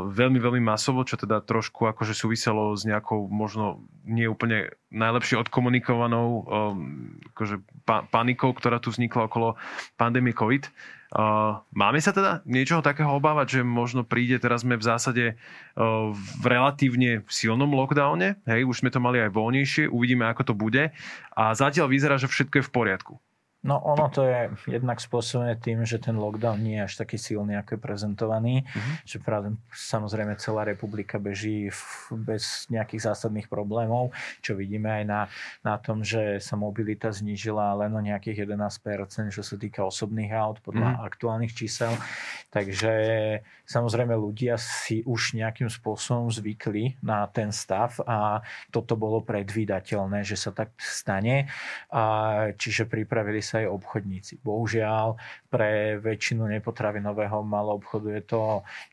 [0.08, 6.28] veľmi, veľmi masovo, čo teda trošku akože súviselo s nejakou možno nie úplne najlepšie odkomunikovanou
[6.28, 6.44] um,
[7.36, 9.60] akože pa- panikou, ktorá tu vznikla okolo
[10.00, 10.64] pandémie COVID.
[11.70, 15.24] Máme sa teda niečoho takého obávať, že možno príde, teraz sme v zásade
[15.78, 20.54] uh, v relatívne silnom lockdowne, hej, už sme to mali aj voľnejšie, uvidíme, ako to
[20.58, 20.90] bude
[21.38, 23.14] a zatiaľ vyzerá, že všetko je v poriadku.
[23.64, 27.56] No ono to je jednak spôsobené tým, že ten lockdown nie je až taký silný,
[27.56, 28.54] ako je prezentovaný.
[28.60, 28.94] Mm-hmm.
[29.08, 34.12] Že práve, samozrejme celá republika beží v, bez nejakých zásadných problémov,
[34.44, 35.20] čo vidíme aj na,
[35.64, 40.60] na tom, že sa mobilita znížila len o nejakých 11%, čo sa týka osobných aut
[40.60, 41.08] podľa mm-hmm.
[41.08, 41.96] aktuálnych čísel.
[42.52, 42.92] Takže
[43.64, 50.36] samozrejme ľudia si už nejakým spôsobom zvykli na ten stav a toto bolo predvídateľné, že
[50.36, 51.48] sa tak stane.
[51.88, 52.02] A,
[52.54, 54.42] čiže pripravili sa aj obchodníci.
[54.42, 55.14] Bohužiaľ,
[55.48, 58.42] pre väčšinu nepotravinového malou obchodu je to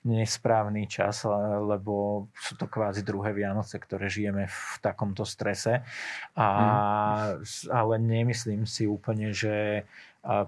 [0.06, 1.26] nesprávny čas,
[1.66, 5.82] lebo sú to kvázi druhé Vianoce, ktoré žijeme v takomto strese.
[6.38, 6.48] A,
[7.42, 7.74] mm.
[7.74, 9.86] Ale nemyslím si úplne, že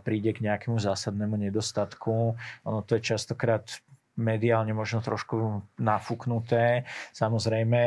[0.06, 2.38] príde k nejakému zásadnému nedostatku.
[2.66, 3.66] Ono to je častokrát
[4.14, 6.86] mediálne možno trošku nafúknuté.
[7.18, 7.84] Samozrejme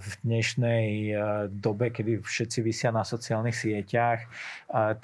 [0.00, 1.12] v dnešnej
[1.52, 4.24] dobe, kedy všetci vysia na sociálnych sieťach,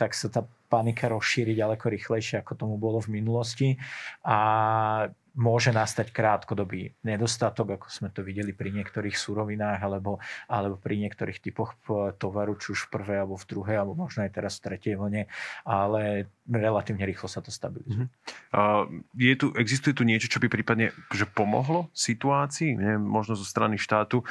[0.01, 3.75] tak sa tá panika rozšíri ďaleko rýchlejšie, ako tomu bolo v minulosti.
[4.23, 4.39] A
[5.35, 10.19] môže nastať krátkodobý nedostatok, ako sme to videli pri niektorých surovinách alebo,
[10.51, 11.79] alebo pri niektorých typoch
[12.19, 15.31] tovaru, či už v prvej alebo v druhej, alebo možno aj teraz v tretej vlne,
[15.63, 18.11] ale relatívne rýchlo sa to stabilizuje.
[18.11, 18.51] Uh-huh.
[18.51, 18.83] Uh,
[19.15, 23.79] je tu, existuje tu niečo, čo by prípadne že pomohlo situácii, neviem, možno zo strany
[23.79, 24.27] štátu?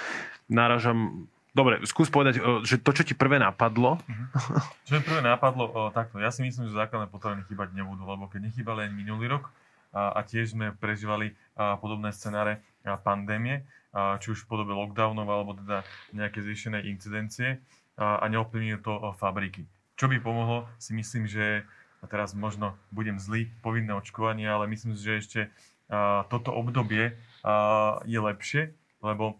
[0.51, 3.97] Náražam Dobre, skús povedať, že to, čo ti prvé napadlo.
[3.97, 4.61] Uh-huh.
[4.85, 6.21] Čo mi prvé napadlo, o, takto.
[6.21, 9.49] Ja si myslím, že základné potraviny chýbať nebudú, lebo keď nechýbali aj minulý rok,
[9.95, 12.61] a, tiež sme prežívali podobné scenáre
[13.01, 15.83] pandémie, či už v podobe lockdownov alebo teda
[16.13, 17.61] nejaké zvýšené incidencie
[17.97, 19.65] a, neovplyvnilo to fabriky.
[19.99, 21.67] Čo by pomohlo, si myslím, že
[21.99, 25.41] a teraz možno budem zlý, povinné očkovanie, ale myslím si, že ešte
[26.31, 27.11] toto obdobie
[28.07, 28.71] je lepšie,
[29.03, 29.35] lebo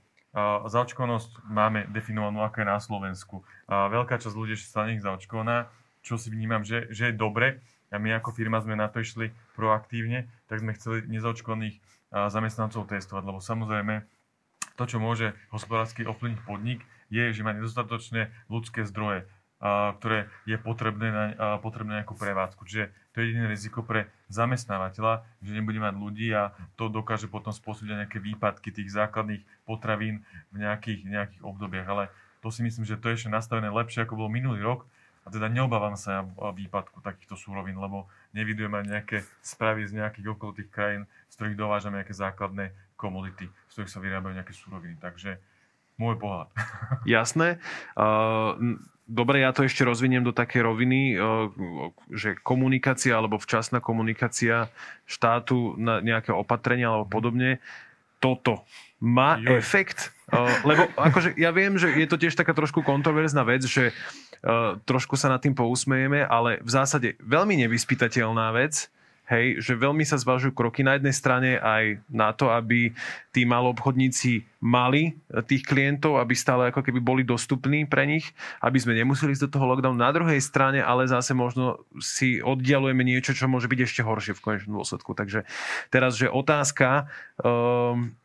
[0.68, 3.47] zaočkovanosť máme definovanú, ako je na Slovensku.
[3.72, 5.72] Veľká časť ľudí sa nech zaočkovaná,
[6.04, 7.64] čo si vnímam, že, že je dobre.
[7.89, 13.23] A my ako firma sme na to išli proaktívne, tak sme chceli nezaočkovaných zamestnancov testovať,
[13.25, 14.05] lebo samozrejme
[14.77, 19.27] to, čo môže hospodársky ovplyvniť podnik, je, že má nedostatočné ľudské zdroje,
[19.99, 21.25] ktoré je potrebné na,
[21.59, 22.63] potrebné nejakú prevádzku.
[22.63, 27.51] Čiže to je jediné riziko pre zamestnávateľa, že nebude mať ľudí a to dokáže potom
[27.51, 30.23] spôsobiť nejaké výpadky tých základných potravín
[30.55, 31.87] v nejakých, nejakých obdobiach.
[31.89, 32.03] Ale
[32.39, 34.87] to si myslím, že to je ešte nastavené lepšie, ako bolo minulý rok.
[35.30, 41.05] A teda neobávam sa výpadku takýchto súrovín, lebo nevidujeme nejaké správy z nejakých okolitých krajín,
[41.30, 44.97] z ktorých dovážame nejaké základné komodity, z ktorých sa vyrábajú nejaké súroviny.
[44.97, 45.38] Takže
[46.01, 46.49] môj pohľad.
[47.05, 47.61] Jasné.
[47.93, 51.53] Uh, dobre, ja to ešte rozviniem do také roviny, uh,
[52.09, 54.73] že komunikácia alebo včasná komunikácia
[55.05, 57.61] štátu na nejaké opatrenia alebo podobne,
[58.20, 58.67] toto
[58.99, 59.57] má Joj.
[59.57, 60.11] efekt?
[60.30, 64.78] Uh, lebo akože ja viem, že je to tiež taká trošku kontroverzná vec, že uh,
[64.86, 68.93] trošku sa nad tým pousmejeme, ale v zásade veľmi nevyspytateľná vec,
[69.30, 72.97] Hej, že veľmi sa zvažujú kroky na jednej strane aj na to, aby
[73.30, 78.97] tí maloobchodníci mali tých klientov, aby stále ako keby boli dostupní pre nich, aby sme
[78.97, 80.01] nemuseli ísť do toho lockdownu.
[80.01, 84.43] Na druhej strane, ale zase možno si oddialujeme niečo, čo môže byť ešte horšie v
[84.43, 85.15] konečnom dôsledku.
[85.15, 85.47] Takže
[85.93, 87.07] teraz, že otázka,
[87.39, 88.18] um,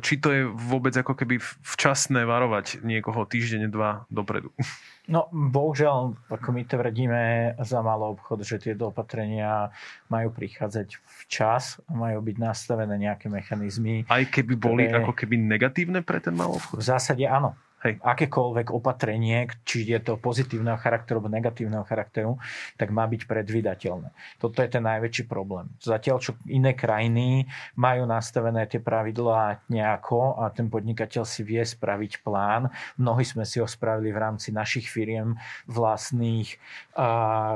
[0.00, 4.52] či to je vôbec ako keby včasné varovať niekoho týždeň, dva dopredu.
[5.08, 7.22] No, bohužiaľ, ako my tvrdíme
[7.64, 9.72] za malý obchod, že tieto opatrenia
[10.12, 14.04] majú prichádzať včas a majú byť nastavené nejaké mechanizmy.
[14.04, 15.00] Aj keby boli ktoré...
[15.00, 16.76] ako keby negatívne pre ten malý obchod?
[16.76, 17.56] V zásade áno.
[17.78, 18.02] Hej.
[18.02, 22.34] akékoľvek opatrenie, či je to pozitívneho charakteru alebo negatívneho charakteru,
[22.74, 24.10] tak má byť predvydateľné.
[24.42, 25.70] Toto je ten najväčší problém.
[25.78, 27.46] Zatiaľ, čo iné krajiny
[27.78, 32.66] majú nastavené tie pravidlá nejako a ten podnikateľ si vie spraviť plán.
[32.98, 35.38] Mnohí sme si ho spravili v rámci našich firiem
[35.70, 36.58] vlastných
[36.98, 37.08] a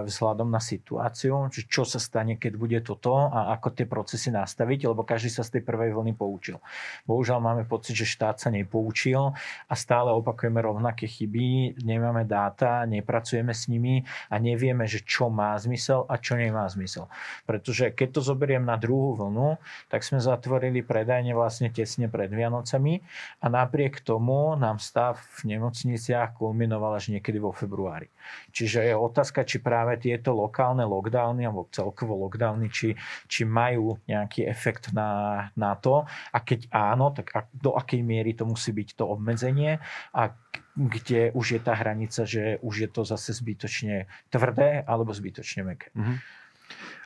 [0.06, 4.86] vzhľadom na situáciu, či čo sa stane, keď bude toto a ako tie procesy nastaviť,
[4.86, 6.62] lebo každý sa z tej prvej vlny poučil.
[7.10, 9.34] Bohužiaľ máme pocit, že štát sa nepoučil
[9.66, 15.56] a stále opakujeme rovnaké chyby, nemáme dáta, nepracujeme s nimi a nevieme, že čo má
[15.56, 17.08] zmysel a čo nemá zmysel.
[17.48, 19.56] Pretože keď to zoberiem na druhú vlnu,
[19.88, 23.00] tak sme zatvorili predajne vlastne tesne pred Vianocami
[23.40, 28.08] a napriek tomu nám stav v nemocniciach kulminoval až niekedy vo februári.
[28.54, 32.94] Čiže je otázka, či práve tieto lokálne lockdowny alebo celkovo lockdowny, či,
[33.26, 38.46] či majú nejaký efekt na, na to a keď áno, tak do akej miery to
[38.46, 40.34] musí byť to obmedzenie a
[40.74, 45.92] kde už je tá hranica, že už je to zase zbytočne tvrdé alebo zbytočne meké.
[45.92, 46.16] Mm-hmm.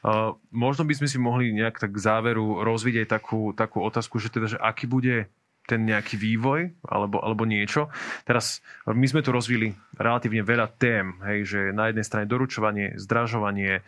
[0.06, 4.22] Uh, možno by sme si mohli nejak tak k záveru rozviť aj takú, takú otázku,
[4.22, 5.26] že teda, že aký bude
[5.66, 7.90] ten nejaký vývoj alebo, alebo niečo.
[8.22, 13.82] Teraz my sme tu rozvili relatívne veľa tém, hej, že na jednej strane doručovanie, zdražovanie,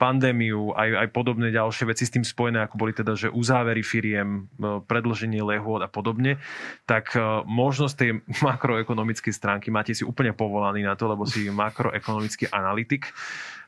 [0.00, 4.48] pandémiu, aj, aj podobné ďalšie veci s tým spojené, ako boli teda, že uzávery firiem,
[4.88, 6.40] predlženie lehôd a podobne,
[6.88, 7.12] tak
[7.44, 8.10] možnosť tej
[8.48, 13.12] makroekonomickej stránky máte si úplne povolaný na to, lebo si makroekonomický analytik,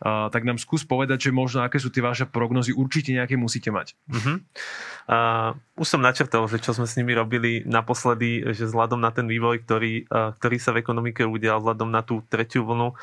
[0.05, 3.95] tak nám skús povedať, že možno aké sú tie vaše prognozy, určite nejaké musíte mať.
[4.11, 4.37] Uh-huh.
[5.05, 9.27] Uh, už som načrtol, že čo sme s nimi robili naposledy, že vzhľadom na ten
[9.27, 10.07] vývoj, ktorý,
[10.39, 12.95] ktorý sa v ekonomike udial, vzhľadom na tú tretiu vlnu,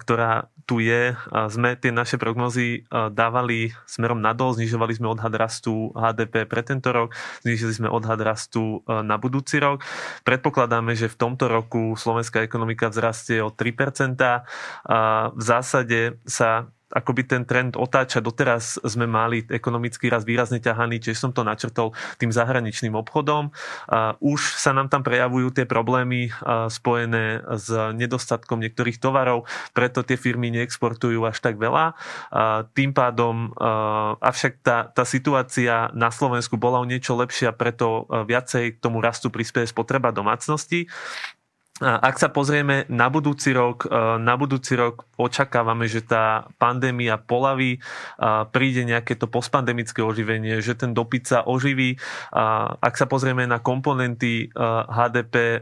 [0.00, 1.12] ktorá tu je,
[1.52, 7.12] sme tie naše prognozy dávali smerom nadol, znižovali sme odhad rastu HDP pre tento rok,
[7.42, 9.82] znižili sme odhad rastu na budúci rok.
[10.22, 14.16] Predpokladáme, že v tomto roku slovenská ekonomika vzrastie o 3%.
[14.22, 18.20] Uh, v zásade sa akoby ten trend otáča.
[18.20, 23.50] Doteraz sme mali ekonomický raz výrazne ťahaný, čiže som to načrtol tým zahraničným obchodom.
[24.20, 26.28] Už sa nám tam prejavujú tie problémy
[26.68, 31.96] spojené s nedostatkom niektorých tovarov, preto tie firmy neexportujú až tak veľa.
[32.76, 33.56] Tým pádom,
[34.20, 39.32] avšak tá, tá situácia na Slovensku bola o niečo lepšia, preto viacej k tomu rastu
[39.32, 40.92] prispieje spotreba domácnosti.
[41.80, 47.80] Ak sa pozrieme na budúci rok, e, na budúci rok očakávame, že tá pandémia polaví,
[48.52, 51.96] príde nejaké to postpandemické oživenie, že ten dopyt sa oživí.
[52.78, 54.46] Ak sa pozrieme na komponenty e,
[54.92, 55.58] HDP, e,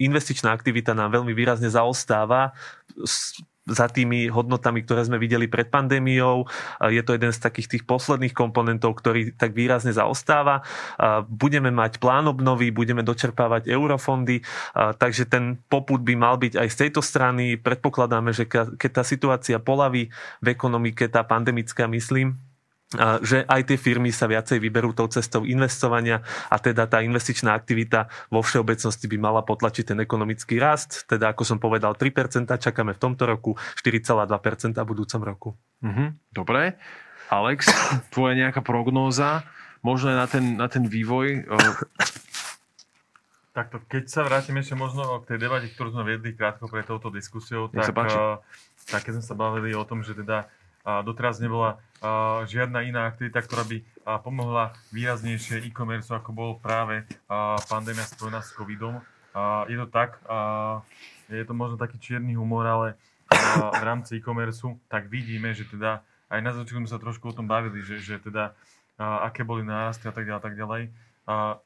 [0.00, 2.56] investičná aktivita nám veľmi výrazne zaostáva
[3.70, 6.44] za tými hodnotami, ktoré sme videli pred pandémiou.
[6.90, 10.66] Je to jeden z takých tých posledných komponentov, ktorý tak výrazne zaostáva.
[11.30, 14.42] Budeme mať plán obnovy, budeme dočerpávať eurofondy,
[14.74, 17.54] takže ten poput by mal byť aj z tejto strany.
[17.54, 20.10] Predpokladáme, že keď tá situácia polaví
[20.42, 22.49] v ekonomike, tá pandemická, myslím,
[23.22, 28.10] že aj tie firmy sa viacej vyberú tou cestou investovania a teda tá investičná aktivita
[28.34, 31.06] vo všeobecnosti by mala potlačiť ten ekonomický rast.
[31.06, 35.48] Teda ako som povedal 3%, čakáme v tomto roku 4,2% v budúcom roku.
[35.86, 36.82] Mhm, dobre.
[37.30, 37.70] Alex,
[38.10, 39.46] tvoja nejaká prognóza,
[39.86, 41.46] možno na ten, na ten vývoj?
[43.54, 47.10] Takto, keď sa vrátim ešte možno k tej debate, ktorú sme viedli krátko pre touto
[47.10, 48.10] diskusiou, Nech tak,
[48.90, 50.50] tak keď sme sa bavili o tom, že teda
[50.84, 51.80] doteraz nebola
[52.48, 53.84] žiadna iná aktivita, ktorá by
[54.24, 57.04] pomohla výraznejšie e-commerce, ako bol práve
[57.68, 59.04] pandémia spojená s covidom.
[59.68, 60.16] Je to tak,
[61.28, 62.88] je to možno taký čierny humor, ale
[63.76, 67.46] v rámci e-commerce tak vidíme, že teda aj na začiatku sme sa trošku o tom
[67.46, 68.56] bavili, že, že teda
[68.98, 70.82] aké boli nárasty a tak ďalej, a tak ďalej.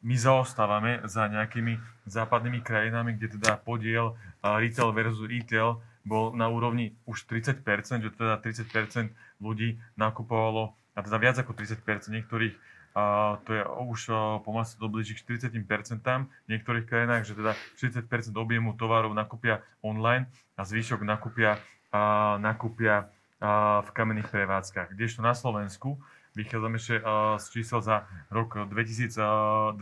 [0.05, 6.95] My zaostávame za nejakými západnými krajinami, kde teda podiel retail versus retail bol na úrovni
[7.09, 7.65] už 30%,
[8.05, 12.55] že teda 30% ľudí nakupovalo, a teda viac ako 30%, niektorých
[12.95, 14.01] a to je už
[14.47, 18.07] pomaly sa doblíži k 40%, v niektorých krajinách, že teda 40%
[18.39, 21.59] objemu tovarov nakúpia online a zvyšok nakúpia,
[21.91, 23.11] a, nakúpia
[23.43, 24.95] a, v kamenných prevádzkach.
[24.95, 25.99] Kdežto na Slovensku,
[26.39, 27.03] vychádzame ešte
[27.43, 29.75] z čísel za rok 2020,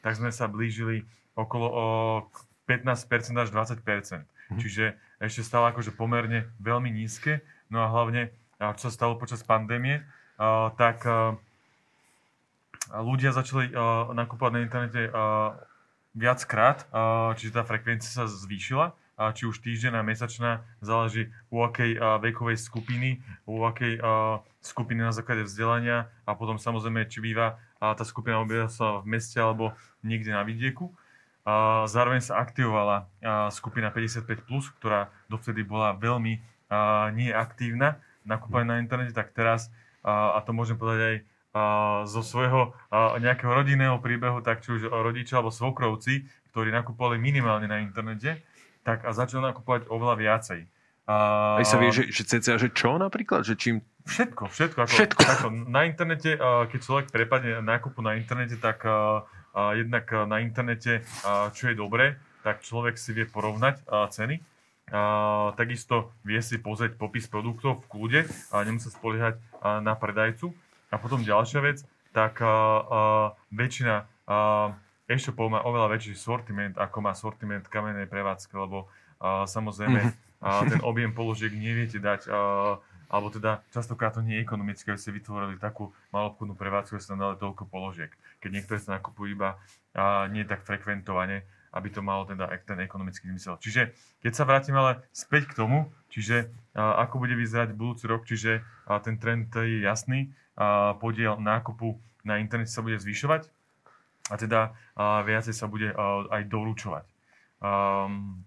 [0.00, 1.04] tak sme sa blížili
[1.36, 1.84] okolo o,
[2.64, 3.84] 15% až 20%.
[3.84, 4.56] Mm.
[4.56, 4.84] Čiže
[5.20, 7.44] ešte stále akože pomerne veľmi nízke.
[7.68, 10.02] No a hlavne, čo sa stalo počas pandémie,
[10.80, 11.04] tak
[12.90, 13.70] ľudia začali
[14.16, 15.02] nakupovať na internete
[16.16, 16.88] viackrát,
[17.38, 18.96] čiže tá frekvencia sa zvýšila,
[19.36, 24.00] či už týždenná, mesačná, záleží u akej vekovej skupiny, u akej
[24.64, 29.76] skupiny na základe vzdelania a potom samozrejme, či býva tá skupina obyvateľstva v meste alebo
[30.00, 30.90] niekde na vidieku.
[31.88, 33.08] Zároveň sa aktivovala
[33.48, 34.44] skupina 55+,
[34.78, 36.38] ktorá dovtedy bola veľmi
[37.16, 39.72] neaktívna na na internete, tak teraz,
[40.04, 41.16] a to môžem povedať aj
[42.06, 42.76] zo svojho
[43.18, 48.38] nejakého rodinného príbehu, tak či už rodičia alebo svokrovci, ktorí nakupovali minimálne na internete,
[48.86, 50.60] tak a začali nakupovať oveľa viacej.
[51.10, 53.42] Aj sa vie, že, že cca, že čo napríklad?
[53.42, 53.74] Že čím...
[54.06, 54.78] Všetko, všetko.
[54.86, 55.20] Ako, všetko.
[55.26, 58.86] Ako, na internete, keď človek prepadne nákupu na internete, tak
[59.54, 64.40] jednak na internete, a čo je dobré, tak človek si vie porovnať a ceny.
[65.54, 68.20] Takisto vie si pozrieť popis produktov v kľude
[68.50, 70.50] a nemusí spoliehať a, na predajcu.
[70.90, 72.42] A potom ďalšia vec, tak
[73.54, 74.02] väčšina
[75.06, 78.90] e-shopov má oveľa väčší sortiment, ako má sortiment kamennej prevádzky, lebo
[79.22, 80.14] samozrejme mhm.
[80.74, 82.26] ten objem položiek neviete dať
[83.10, 87.18] alebo teda častokrát to nie je ekonomické, aby ste vytvorili takú malobchodnú prevádzku, že sa
[87.18, 88.14] dali toľko položiek.
[88.38, 89.58] Keď niektoré sa nakupujú iba
[89.92, 91.42] a nie tak frekventovane,
[91.74, 93.58] aby to malo teda ten ekonomický zmysel.
[93.58, 98.26] Čiže keď sa vrátim ale späť k tomu, čiže a, ako bude vyzerať budúci rok,
[98.26, 103.46] čiže a, ten trend je jasný, a, podiel nákupu na internete sa bude zvyšovať
[104.30, 104.60] a teda
[104.98, 107.06] a, viacej sa bude a, aj doručovať.
[107.60, 108.42] Um,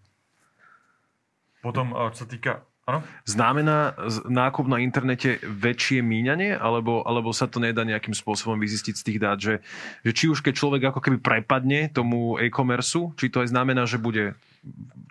[1.64, 3.00] potom, čo sa týka Ano?
[3.24, 3.96] Znamená
[4.28, 9.20] nákup na internete väčšie míňanie, alebo, alebo sa to nedá nejakým spôsobom vyzistiť z tých
[9.24, 9.64] dát, že,
[10.04, 14.04] že či už keď človek ako keby prepadne tomu e-commerce, či to aj znamená, že
[14.04, 14.36] bude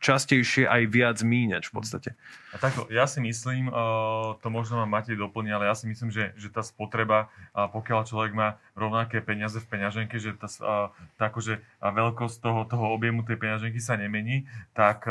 [0.05, 2.11] častejšie aj viac míňať v podstate.
[2.53, 3.73] A takto, ja si myslím,
[4.41, 8.33] to možno ma Matej doplní, ale ja si myslím, že, že tá spotreba, pokiaľ človek
[8.37, 10.49] má rovnaké peniaze v peňaženke, že tá,
[11.17, 15.05] tá akože veľkosť toho, toho objemu tej peňaženky sa nemení, tak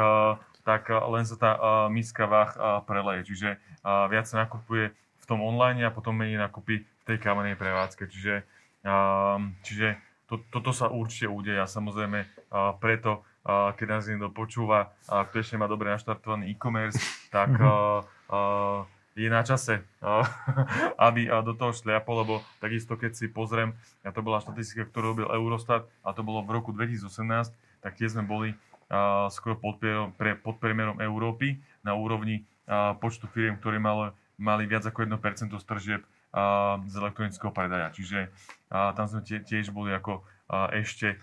[0.71, 3.27] tak eh, len sa tá uh, miska váh uh, preleje.
[3.35, 8.05] Čiže viac sa nakupuje v tom online a potom menej nakupy v tej kamenej prevádzke.
[8.05, 8.45] Čiže,
[8.85, 9.97] uh, čiže
[10.29, 12.23] to, toto sa určite udeje a samozrejme
[12.77, 17.01] preto, keď nás niekto počúva, uh, kto ešte má dobre naštartovaný e-commerce,
[17.33, 18.05] tak uh,
[19.17, 19.83] je na čase,
[21.09, 25.27] aby do toho šliapol, lebo takisto keď si pozriem, a to bola štatistika, ktorú robil
[25.27, 27.51] Eurostat a to bolo v roku 2018,
[27.81, 28.55] tak tie sme boli
[29.31, 29.79] skoro pod,
[30.19, 32.43] pre, pod priemerom Európy na úrovni
[32.99, 36.03] počtu firiem, ktoré mali, mali viac ako 1% stržieb
[36.87, 37.91] z elektronického predaja.
[37.95, 38.31] Čiže
[38.71, 40.23] tam sme tie, tiež boli ako
[40.75, 41.15] ešte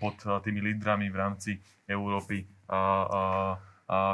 [0.00, 1.50] pod tými lídrami v rámci
[1.84, 2.48] Európy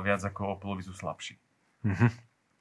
[0.03, 1.39] viac ako o polovicu slabší.
[1.87, 2.11] Mm-hmm.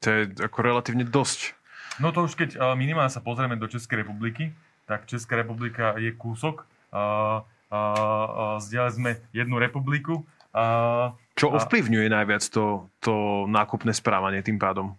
[0.01, 1.57] To je ako relatívne dosť.
[2.01, 4.53] No to už keď minimálne sa pozrieme do Českej republiky,
[4.89, 6.65] tak Česká republika je kúsok
[8.61, 10.21] zdieľali sme jednu republiku.
[11.33, 14.93] Čo ovplyvňuje najviac to, to nákupné správanie tým pádom?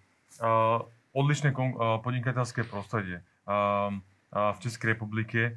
[1.14, 1.54] Odlišné
[2.02, 3.22] podnikateľské prostredie.
[4.34, 5.54] V Českej republike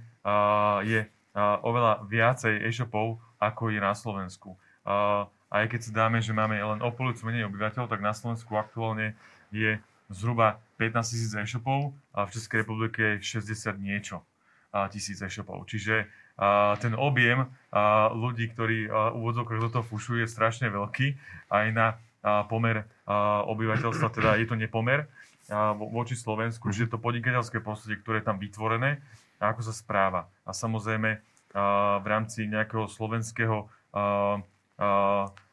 [0.85, 1.01] je
[1.37, 4.53] oveľa viacej e-shopov, ako je na Slovensku.
[4.85, 8.53] A, aj keď si dáme, že máme len o polovicu menej obyvateľov, tak na Slovensku
[8.57, 9.17] aktuálne
[9.49, 9.81] je
[10.13, 14.21] zhruba 15 tisíc e-shopov a v Českej republike je 60 niečo
[14.93, 15.65] tisíc e-shopov.
[15.65, 16.05] Čiže
[16.77, 17.49] ten objem
[18.13, 21.17] ľudí, ktorí úvodzovkách do toho fušujú, je strašne veľký.
[21.49, 21.97] Aj na
[22.45, 22.85] pomer
[23.49, 25.09] obyvateľstva, teda je to nepomer
[25.79, 29.01] voči Slovensku, že to podnikateľské prostredie, ktoré je tam vytvorené
[29.39, 30.27] a ako sa správa.
[30.43, 31.23] A samozrejme
[32.03, 33.65] v rámci nejakého slovenského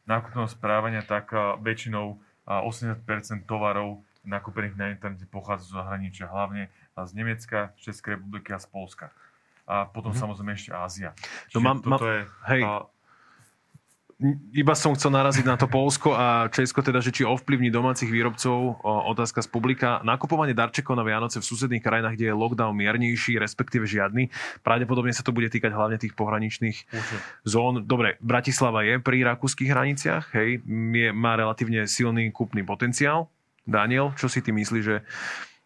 [0.05, 1.32] nákupného správania, tak
[1.64, 8.53] väčšinou 80% tovarov nakúpených na internete pochádza zo zahraničia, hlavne z Nemecka, z Českej republiky
[8.53, 9.09] a z Polska.
[9.65, 10.23] A potom mm-hmm.
[10.23, 11.11] samozrejme ešte Ázia.
[11.57, 12.85] no mám, mám, je, hej, a,
[14.55, 18.81] iba som chcel naraziť na to Polsko a Česko, teda, že či ovplyvní domácich výrobcov,
[18.85, 19.99] otázka z publika.
[20.07, 24.31] Nakupovanie darčekov na Vianoce v susedných krajinách, kde je lockdown miernejší, respektíve žiadny.
[24.62, 27.19] Pravdepodobne sa to bude týkať hlavne tých pohraničných Určite.
[27.43, 27.85] zón.
[27.85, 30.62] Dobre, Bratislava je pri rakúskych hraniciach, hej,
[30.95, 33.27] je, má relatívne silný kúpny potenciál.
[33.65, 35.03] Daniel, čo si ty myslíš, že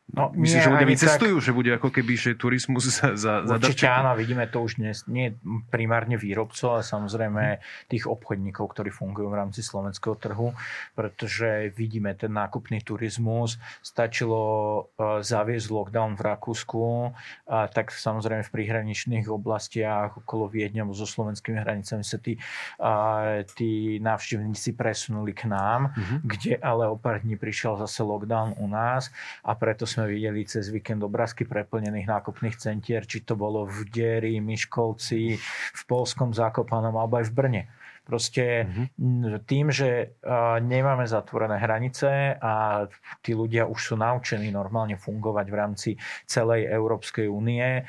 [0.09, 1.45] No, Myslíš, že ľudia vycestujú, tak...
[1.45, 5.05] že bude ako keby že turizmus za, za, za Určite áno, vidíme to už dnes,
[5.05, 5.37] nie
[5.69, 7.61] primárne výrobcov, ale samozrejme
[7.93, 10.57] tých obchodníkov, ktorí fungujú v rámci slovenského trhu,
[10.97, 13.61] pretože vidíme ten nákupný turizmus.
[13.85, 17.13] Stačilo uh, zaviesť lockdown v Rakúsku,
[17.53, 22.41] a tak samozrejme v prihraničných oblastiach okolo Viedňa so slovenskými hranicami sa tí,
[22.81, 26.19] uh, tí návštevníci presunuli k nám, uh-huh.
[26.25, 29.13] kde ale o pár dní prišiel zase lockdown u nás
[29.45, 34.39] a preto sme videli cez víkend obrázky preplnených nákupných centier, či to bolo v Dieri,
[34.39, 35.35] Miškovci,
[35.75, 37.63] v Polskom Zákopanom alebo aj v Brne.
[38.09, 39.45] Proste mm-hmm.
[39.45, 40.17] tým, že
[40.65, 42.89] nemáme zatvorené hranice a
[43.21, 45.91] tí ľudia už sú naučení normálne fungovať v rámci
[46.25, 47.85] celej Európskej únie,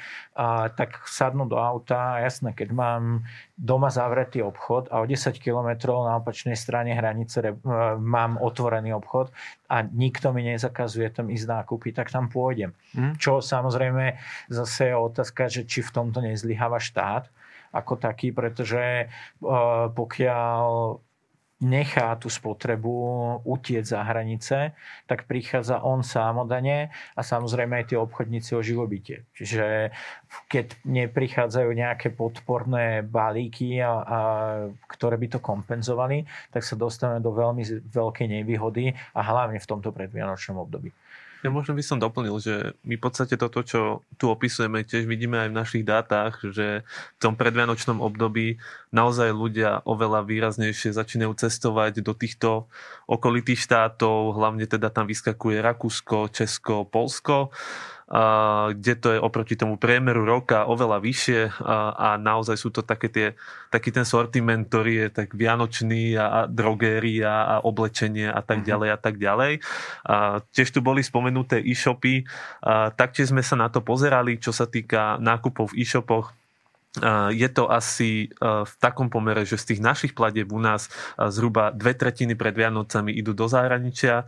[0.75, 3.23] tak sadnú do auta jasné, keď mám
[3.55, 7.55] doma zavretý obchod a o 10 kilometrov na opačnej strane hranice
[7.95, 9.31] mám otvorený obchod
[9.71, 12.75] a nikto mi nezakazuje tam ísť nákupy, tak tam pôjdem.
[12.91, 13.15] Mm.
[13.15, 14.19] Čo samozrejme
[14.51, 17.31] zase je otázka, že či v tomto nezlyháva štát,
[17.71, 20.65] ako taký, pretože eh, pokiaľ
[21.59, 22.95] nechá tú spotrebu
[23.43, 24.71] utiec za hranice,
[25.11, 29.27] tak prichádza on sámodane a samozrejme aj tie obchodníci o živobytie.
[29.35, 29.91] Čiže
[30.47, 34.19] keď neprichádzajú nejaké podporné balíky, a, a,
[34.87, 36.23] ktoré by to kompenzovali,
[36.55, 40.95] tak sa dostaneme do veľmi veľkej nevýhody a hlavne v tomto predvianočnom období.
[41.39, 45.39] Ja možno by som doplnil, že my v podstate toto, čo tu opisujeme, tiež vidíme
[45.39, 46.83] aj v našich dátach, že
[47.15, 48.59] v tom predvianočnom období
[48.91, 52.67] naozaj ľudia oveľa výraznejšie začínajú cestovať do týchto
[53.07, 57.55] okolitých štátov, hlavne teda tam vyskakuje Rakúsko, Česko, Polsko
[58.73, 63.27] kde to je oproti tomu priemeru roka oveľa vyššie a, naozaj sú to také tie,
[63.69, 68.65] taký ten sortiment, ktorý je tak vianočný a, a drogéria a oblečenie a tak mhm.
[68.65, 69.53] ďalej a tak ďalej.
[70.09, 72.25] A tiež tu boli spomenuté e-shopy,
[72.65, 76.38] a taktiež sme sa na to pozerali, čo sa týka nákupov v e-shopoch
[77.29, 80.89] je to asi v takom pomere, že z tých našich platieb u nás
[81.29, 84.25] zhruba dve tretiny pred Vianocami idú do zahraničia,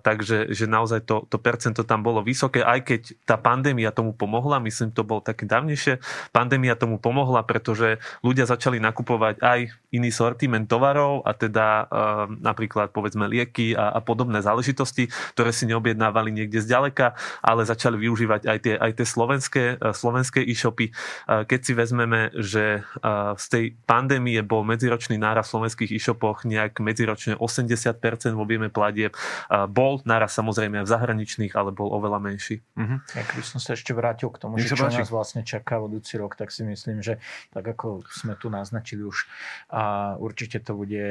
[0.00, 4.56] takže že naozaj to, to percento tam bolo vysoké, aj keď tá pandémia tomu pomohla,
[4.64, 6.00] myslím, to bolo také dávnejšie,
[6.32, 11.92] pandémia tomu pomohla, pretože ľudia začali nakupovať aj iný sortiment tovarov a teda
[12.40, 17.12] napríklad povedzme lieky a, a podobné záležitosti, ktoré si neobjednávali niekde zďaleka,
[17.44, 20.96] ale začali využívať aj tie, aj tie slovenské, slovenské e-shopy.
[21.28, 22.86] Keď si vezmeme, že
[23.34, 27.98] z tej pandémie bol medziročný náraz v slovenských e-shopoch nejak medziročne 80%
[28.30, 29.18] v objeme platieb,
[29.66, 32.62] bol náraz samozrejme aj v zahraničných, ale bol oveľa menší.
[32.78, 32.98] Mm-hmm.
[33.18, 36.38] Ak by som sa ešte vrátil k tomu, že čo nás vlastne čaká budúci rok,
[36.38, 37.18] tak si myslím, že
[37.50, 39.26] tak ako sme tu naznačili už,
[39.74, 41.02] a určite to bude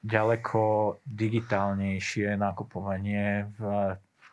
[0.00, 3.62] ďaleko digitálnejšie nakupovanie v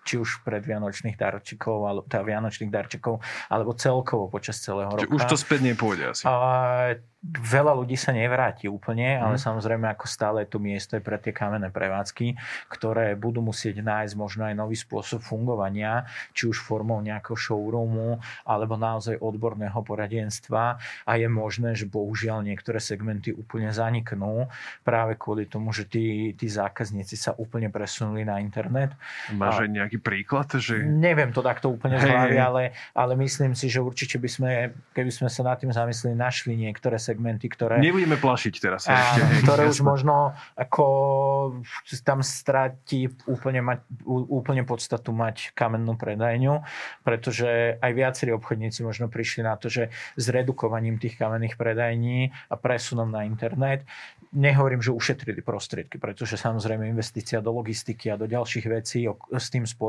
[0.08, 3.20] či už predvianočných darčekov, alebo teda vianočných darčekov,
[3.52, 5.12] alebo celkovo počas celého roka.
[5.12, 6.24] Už to späť nepôjde asi.
[6.24, 6.96] A,
[7.28, 9.42] veľa ľudí sa nevráti úplne, ale mm.
[9.42, 12.38] samozrejme ako stále to miesto je pre tie kamenné prevádzky,
[12.72, 18.80] ktoré budú musieť nájsť možno aj nový spôsob fungovania, či už formou nejakého showroomu, alebo
[18.80, 24.48] naozaj odborného poradenstva a je možné, že bohužiaľ niektoré segmenty úplne zaniknú
[24.86, 28.94] práve kvôli tomu, že tí, tí zákazníci sa úplne presunuli na internet.
[29.34, 30.48] Máš aj nejaký nejaký príklad?
[30.54, 30.86] Že...
[30.86, 34.52] Neviem to takto úplne z hlavy, ale, ale myslím si, že určite by sme,
[34.94, 37.82] keby sme sa nad tým zamysleli, našli niektoré segmenty, ktoré...
[37.82, 38.86] Nebudeme plašiť teraz.
[38.86, 40.86] A, ešte, ktoré už možno ako
[42.06, 46.62] tam stratí úplne, mať, úplne podstatu mať kamennú predajňu,
[47.02, 52.56] pretože aj viacerí obchodníci možno prišli na to, že s redukovaním tých kamenných predajní a
[52.56, 53.88] presunom na internet
[54.36, 59.64] nehovorím, že ušetrili prostriedky, pretože samozrejme investícia do logistiky a do ďalších vecí s tým
[59.64, 59.87] spojených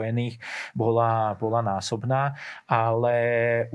[0.77, 2.37] bola, bola násobná,
[2.69, 3.17] ale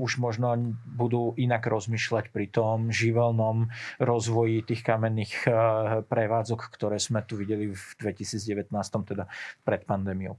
[0.00, 0.54] už možno
[0.84, 3.68] budú inak rozmýšľať pri tom živelnom
[4.00, 5.52] rozvoji tých kamenných eh,
[6.06, 8.70] prevádzok, ktoré sme tu videli v 2019,
[9.04, 9.24] teda
[9.66, 10.38] pred pandémiou.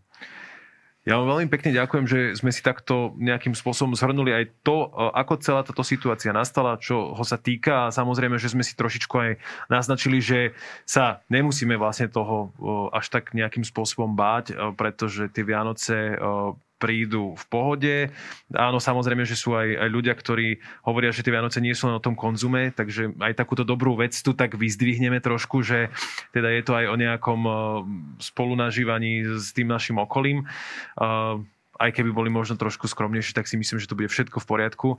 [1.05, 5.13] Ja vám veľmi pekne ďakujem, že sme si takto nejakým spôsobom zhrnuli aj to, e,
[5.13, 7.85] ako celá táto situácia nastala, čo ho sa týka.
[7.85, 9.31] A samozrejme, že sme si trošičku aj
[9.69, 15.45] naznačili, že sa nemusíme vlastne toho e, až tak nejakým spôsobom báť, e, pretože tie
[15.45, 16.17] Vianoce
[16.75, 17.95] prídu v pohode.
[18.51, 21.97] Áno, samozrejme, že sú aj, aj ľudia, ktorí hovoria, že tie Vianoce nie sú len
[21.97, 25.89] o tom konzume, takže aj takúto dobrú vec tu tak vyzdvihneme trošku, že
[26.35, 27.55] teda je to aj o nejakom uh,
[28.19, 30.45] spolunažívaní s tým našim okolím.
[30.99, 31.41] Uh,
[31.75, 34.89] aj keby boli možno trošku skromnejšie, tak si myslím, že to bude všetko v poriadku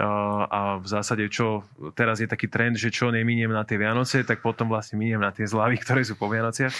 [0.00, 4.40] a v zásade čo teraz je taký trend, že čo neminiem na tie Vianoce, tak
[4.40, 6.72] potom vlastne miniem na tie zlavy, ktoré sú po Vianociach.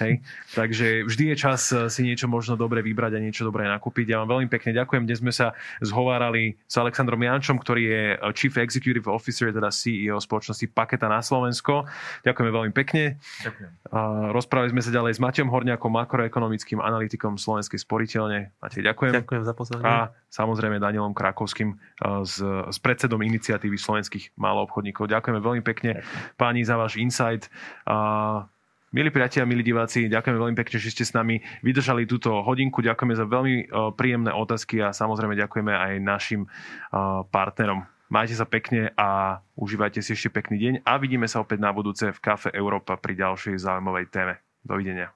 [0.00, 0.24] Hej.
[0.56, 4.16] Takže vždy je čas eh, si niečo možno dobre vybrať a niečo dobre nakúpiť.
[4.16, 5.04] Ja vám veľmi pekne ďakujem.
[5.04, 5.52] Dnes sme sa
[5.84, 11.20] zhovárali s Alexandrom Jančom, ktorý je eh, Chief Executive Officer, teda CEO spoločnosti Paketa na
[11.20, 11.84] Slovensko.
[12.24, 13.20] Ďakujeme veľmi pekne.
[13.44, 13.68] Ďakujem.
[14.32, 18.56] Rozprávali sme sa ďalej s Maťom Horňakom, makroekonomickým analytikom Slovenskej sporiteľne.
[18.64, 19.12] Matej, ďakujem.
[19.12, 20.25] Ďakujem za pozornosť.
[20.26, 21.76] A samozrejme Danielom Krakovským
[22.26, 25.08] z eh, s predsedom iniciatívy slovenských maloobchodníkov.
[25.08, 26.02] Ďakujeme veľmi pekne
[26.36, 27.48] páni za váš insight.
[28.94, 32.80] Milí priatelia, milí diváci, ďakujeme veľmi pekne, že ste s nami vydržali túto hodinku.
[32.80, 33.54] Ďakujeme za veľmi
[33.98, 36.48] príjemné otázky a samozrejme ďakujeme aj našim
[37.28, 37.84] partnerom.
[38.06, 42.14] Majte sa pekne a užívajte si ešte pekný deň a vidíme sa opäť na budúce
[42.14, 44.38] v Kafe Európa pri ďalšej zaujímavej téme.
[44.62, 45.10] Dovidenia.